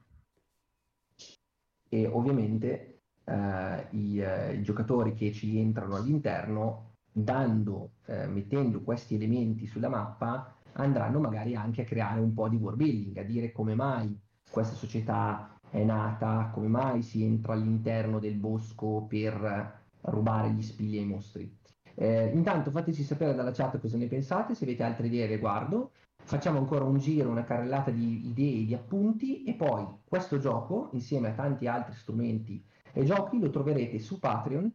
[1.89, 9.15] e ovviamente eh, i, eh, i, giocatori che ci entrano all'interno, dando, eh, mettendo questi
[9.15, 13.53] elementi sulla mappa, andranno magari anche a creare un po' di war building, a dire
[13.53, 14.15] come mai
[14.51, 20.99] questa società è nata, come mai si entra all'interno del bosco per rubare gli spigli
[20.99, 21.57] ai mostri.
[21.95, 25.93] Eh, intanto fateci sapere dalla chat cosa ne pensate, se avete altre idee riguardo.
[26.17, 31.29] Facciamo ancora un giro, una carrellata di idee, di appunti e poi questo gioco, insieme
[31.29, 32.63] a tanti altri strumenti
[32.93, 34.73] e giochi, lo troverete su Patreon.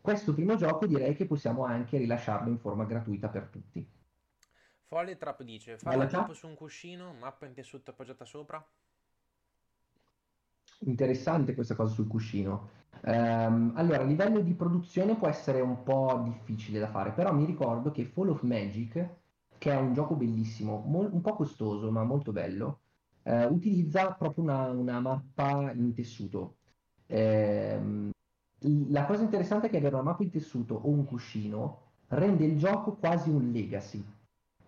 [0.00, 3.86] Questo primo gioco direi che possiamo anche rilasciarlo in forma gratuita per tutti.
[4.84, 8.64] Folle Trap dice, falla tipo su un cuscino, mappa in tessuto appoggiata sopra.
[10.84, 12.80] Interessante questa cosa sul cuscino.
[13.04, 17.44] Um, allora, a livello di produzione può essere un po' difficile da fare, però mi
[17.44, 19.08] ricordo che Fall of Magic,
[19.58, 22.80] che è un gioco bellissimo, mol- un po' costoso ma molto bello,
[23.22, 26.56] eh, utilizza proprio una, una, mappa in tessuto.
[27.06, 28.10] Eh,
[28.88, 32.58] la cosa interessante è che avere una mappa in tessuto o un cuscino rende il
[32.58, 34.04] gioco quasi un legacy.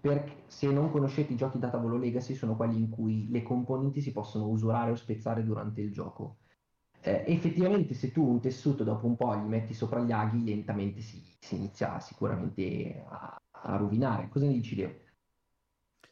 [0.04, 4.02] Perché se non conoscete i giochi da tavolo legacy, sono quelli in cui le componenti
[4.02, 6.36] si possono usurare o spezzare durante il gioco
[7.06, 11.02] eh, effettivamente se tu un tessuto dopo un po' gli metti sopra gli aghi, lentamente
[11.02, 14.28] si, si inizia sicuramente a, a, rovinare.
[14.30, 15.00] Cosa ne dici Leo?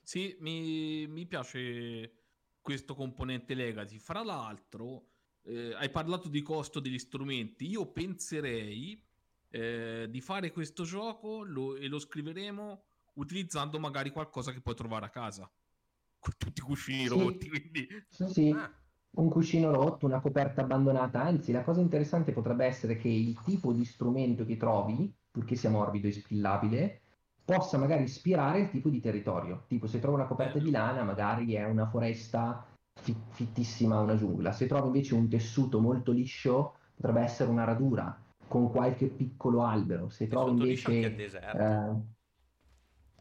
[0.03, 2.13] Sì, mi, mi piace
[2.61, 3.97] questo componente legacy.
[3.97, 5.07] Fra l'altro,
[5.45, 7.71] eh, hai parlato di costo degli strumenti.
[7.71, 9.03] Io penserei
[9.49, 12.85] eh, di fare questo gioco lo, e lo scriveremo
[13.15, 15.51] utilizzando magari qualcosa che puoi trovare a casa.
[16.19, 17.09] Con tutti i cuscini sì.
[17.09, 17.49] rotti.
[17.49, 17.89] Quindi...
[18.09, 18.51] Sì.
[18.57, 18.71] Ah
[19.15, 23.73] un cuscino rotto, una coperta abbandonata, anzi la cosa interessante potrebbe essere che il tipo
[23.73, 27.01] di strumento che trovi, purché sia morbido e spillabile,
[27.45, 29.65] possa magari ispirare il tipo di territorio.
[29.67, 32.65] Tipo se trovo una coperta di lana magari è una foresta
[33.31, 34.53] fittissima, una giungla.
[34.53, 38.17] Se trovo invece un tessuto molto liscio potrebbe essere una radura
[38.49, 40.09] con qualche piccolo albero.
[40.09, 41.17] Se trovo invece...
[41.17, 42.21] Eh,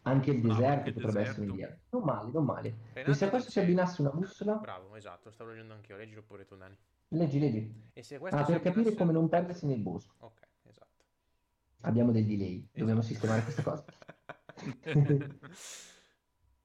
[0.04, 1.30] anche il deserto anche potrebbe deserto.
[1.30, 1.78] essere un'idea.
[1.90, 2.76] Non male, non male.
[2.94, 4.56] Renato e se a questo si abbinasse una bussola?
[4.56, 5.98] Bravo, esatto, stavo leggendo anch'io.
[5.98, 6.76] Leggilo pure tu, Dani.
[7.10, 7.90] Leggi, leggi.
[7.94, 8.96] E se questo ah, per capire abbinasse...
[8.98, 10.14] come non perdersi nel bosco.
[10.20, 11.06] Ok, esatto.
[11.82, 12.80] Abbiamo del delay, esatto.
[12.80, 13.86] dobbiamo sistemare questa cosa.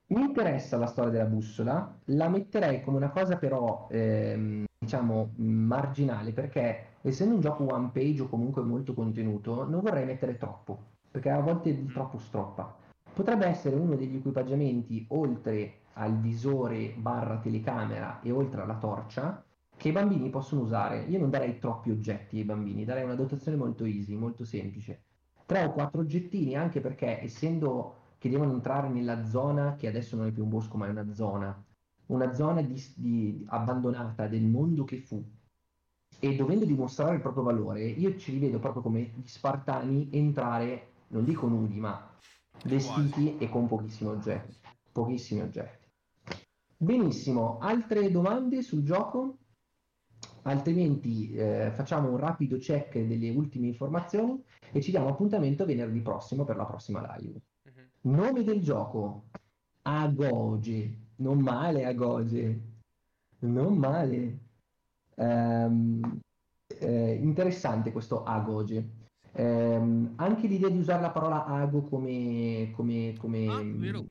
[0.09, 6.32] Mi interessa la storia della bussola, la metterei come una cosa però, ehm, diciamo, marginale,
[6.32, 10.78] perché essendo un gioco one page o comunque molto contenuto, non vorrei mettere troppo,
[11.11, 12.84] perché a volte il troppo stroppa
[13.16, 19.42] potrebbe essere uno degli equipaggiamenti oltre al visore barra telecamera e oltre alla torcia
[19.74, 21.04] che i bambini possono usare.
[21.04, 25.04] Io non darei troppi oggetti ai bambini, darei una dotazione molto easy, molto semplice.
[25.46, 30.26] Tre o quattro oggettini, anche perché essendo che devono entrare nella zona che adesso non
[30.26, 31.64] è più un bosco ma è una zona,
[32.08, 35.24] una zona di, di, abbandonata del mondo che fu,
[36.20, 41.24] e dovendo dimostrare il proprio valore, io ci rivedo proprio come gli spartani entrare, non
[41.24, 42.10] dico nudi, ma
[42.64, 44.57] vestiti e con pochissimi oggetti.
[44.92, 45.86] Pochissimi oggetti.
[46.78, 49.38] Benissimo, altre domande sul gioco?
[50.42, 54.42] Altrimenti eh, facciamo un rapido check delle ultime informazioni
[54.72, 57.40] e ci diamo appuntamento venerdì prossimo per la prossima live.
[57.64, 58.11] Uh-huh.
[58.12, 59.24] Nome del gioco:
[59.82, 60.98] Agoge.
[61.16, 62.61] Non male, Agoge.
[63.40, 64.38] Non male.
[65.14, 66.20] Um,
[66.66, 68.95] eh, interessante questo Agoge.
[69.39, 74.07] Eh, anche l'idea di usare la parola ago come, come, come ah, vero.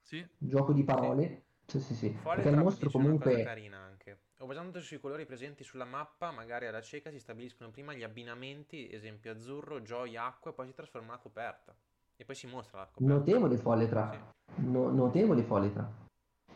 [0.00, 0.26] Sì.
[0.38, 1.42] gioco di parole.
[1.66, 2.16] Sì, sì, sì.
[2.22, 3.42] Perché il mostro comunque...
[3.42, 4.20] carina anche.
[4.38, 8.90] O basandosi sui colori presenti sulla mappa, magari alla cieca si stabiliscono prima gli abbinamenti,
[8.90, 11.74] esempio azzurro, gioia, acqua, e poi si trasforma la coperta.
[12.16, 13.14] E poi si mostra la coperta.
[13.14, 14.10] Notevole folle tra.
[14.10, 14.64] Sì.
[14.64, 15.90] No, notevole folle tra.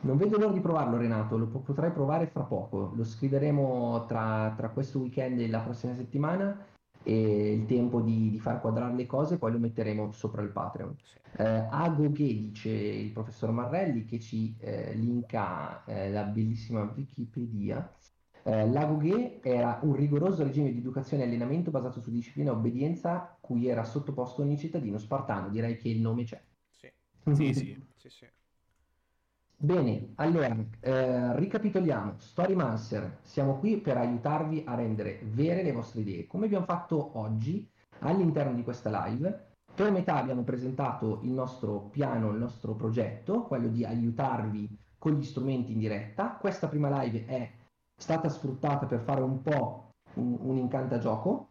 [0.00, 1.36] Non vedo l'ora di provarlo, Renato.
[1.36, 2.92] Lo potrai provare fra poco.
[2.94, 6.74] Lo scriveremo tra, tra questo weekend e la prossima settimana
[7.06, 10.96] e il tempo di, di, far quadrare le cose, poi lo metteremo sopra il Patreon.
[11.38, 17.88] Eh, Agoghe dice il professor Marrelli che ci eh, linka eh, la bellissima Wikipedia.
[18.42, 23.36] Eh, L'Agoghe era un rigoroso regime di educazione e allenamento basato su disciplina e obbedienza
[23.40, 25.48] cui era sottoposto ogni cittadino spartano.
[25.48, 26.42] Direi che il nome c'è.
[26.70, 26.90] Sì,
[27.32, 27.86] sì, sì.
[27.94, 28.26] sì, sì.
[29.58, 32.18] Bene, allora, eh, ricapitoliamo.
[32.18, 36.26] Storymancer, siamo qui per aiutarvi a rendere vere le vostre idee.
[36.26, 37.66] Come abbiamo fatto oggi
[38.00, 43.68] all'interno di questa live, per metà abbiamo presentato il nostro piano, il nostro progetto, quello
[43.68, 46.36] di aiutarvi con gli strumenti in diretta.
[46.38, 47.50] Questa prima live è
[47.96, 51.48] stata sfruttata per fare un po' un, un incantagioco.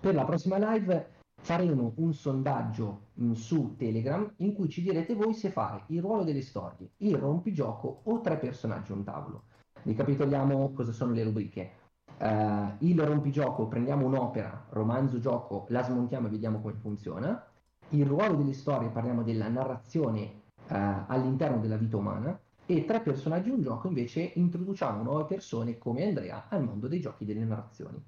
[0.00, 1.13] Per la prossima live
[1.44, 6.00] faremo un sondaggio mh, mm, su Telegram in cui ci direte voi se fare il
[6.00, 9.42] ruolo delle storie, il rompigioco o tre personaggi a un tavolo.
[9.82, 11.72] Ricapitoliamo cosa sono le rubriche.
[12.16, 17.46] eh, il rompigioco, prendiamo un'opera, romanzo, gioco, la smontiamo e vediamo come funziona.
[17.90, 20.22] Il ruolo delle storie, parliamo della narrazione
[20.68, 22.40] eh, all'interno della vita umana.
[22.66, 27.26] E tre personaggi un gioco invece introduciamo nuove persone come Andrea al mondo dei giochi
[27.26, 28.02] delle narrazioni.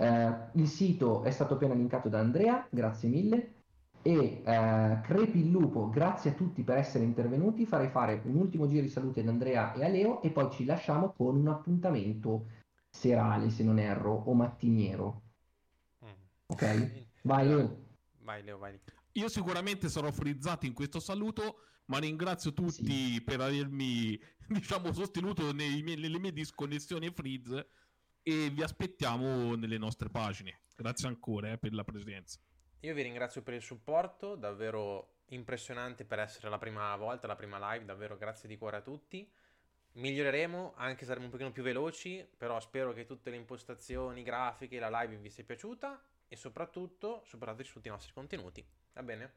[0.00, 3.54] Eh, il sito è stato appena linkato da Andrea, grazie mille.
[4.02, 7.66] E eh, Crepi il Lupo, grazie a tutti per essere intervenuti.
[7.66, 10.64] Farei fare un ultimo giro di salute ad Andrea e a Leo e poi ci
[10.64, 12.46] lasciamo con un appuntamento
[12.88, 15.22] serale, se non erro, o mattiniero.
[16.02, 16.08] Mm.
[16.46, 17.06] Ok?
[17.22, 17.76] Vai Leo.
[18.22, 18.80] Vai Leo, vai.
[19.12, 23.22] Io sicuramente sarò frizzato in questo saluto, ma ringrazio tutti Sì.
[23.22, 27.66] per avermi, diciamo, sostenuto nei miei- nelle mie disconnessioni e freeze
[28.22, 30.60] e vi aspettiamo nelle nostre pagine.
[30.76, 32.38] Grazie ancora eh, per la presenza.
[32.80, 37.72] Io vi ringrazio per il supporto, davvero impressionante per essere la prima volta, la prima
[37.72, 39.30] live, davvero grazie di cuore a tutti.
[39.92, 44.88] Miglioreremo, anche saremo un pochino più veloci, però spero che tutte le impostazioni, grafiche, la
[45.00, 48.64] live vi sia piaciuta e soprattutto supportateci su tutti i nostri contenuti.
[48.94, 49.32] Va bene?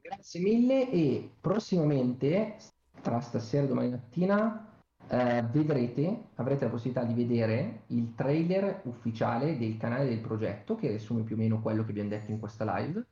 [0.00, 2.56] Grazie mille e prossimamente,
[3.02, 4.71] tra stasera e domani mattina,
[5.08, 10.88] eh, vedrete, avrete la possibilità di vedere il trailer ufficiale del canale del progetto che
[10.88, 13.06] riassume più o meno quello che abbiamo detto in questa live.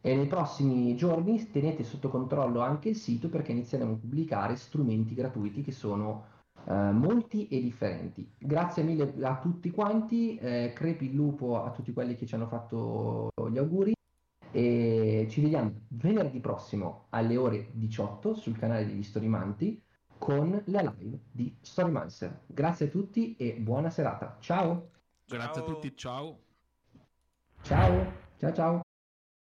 [0.00, 5.14] E nei prossimi giorni tenete sotto controllo anche il sito perché inizieremo a pubblicare strumenti
[5.14, 6.26] gratuiti che sono
[6.64, 8.28] eh, molti e differenti.
[8.38, 12.46] Grazie mille a tutti quanti, eh, crepi il lupo a tutti quelli che ci hanno
[12.46, 13.94] fatto gli auguri
[14.52, 19.82] e ci vediamo venerdì prossimo alle ore 18 sul canale degli Storymanti
[20.18, 22.42] con la live di Storymancer.
[22.46, 24.36] Grazie a tutti e buona serata.
[24.40, 24.90] Ciao!
[25.24, 25.62] Grazie Ciao.
[25.62, 26.40] a tutti, ciao.
[27.62, 28.12] Ciao!
[28.38, 28.85] Ciao ciao!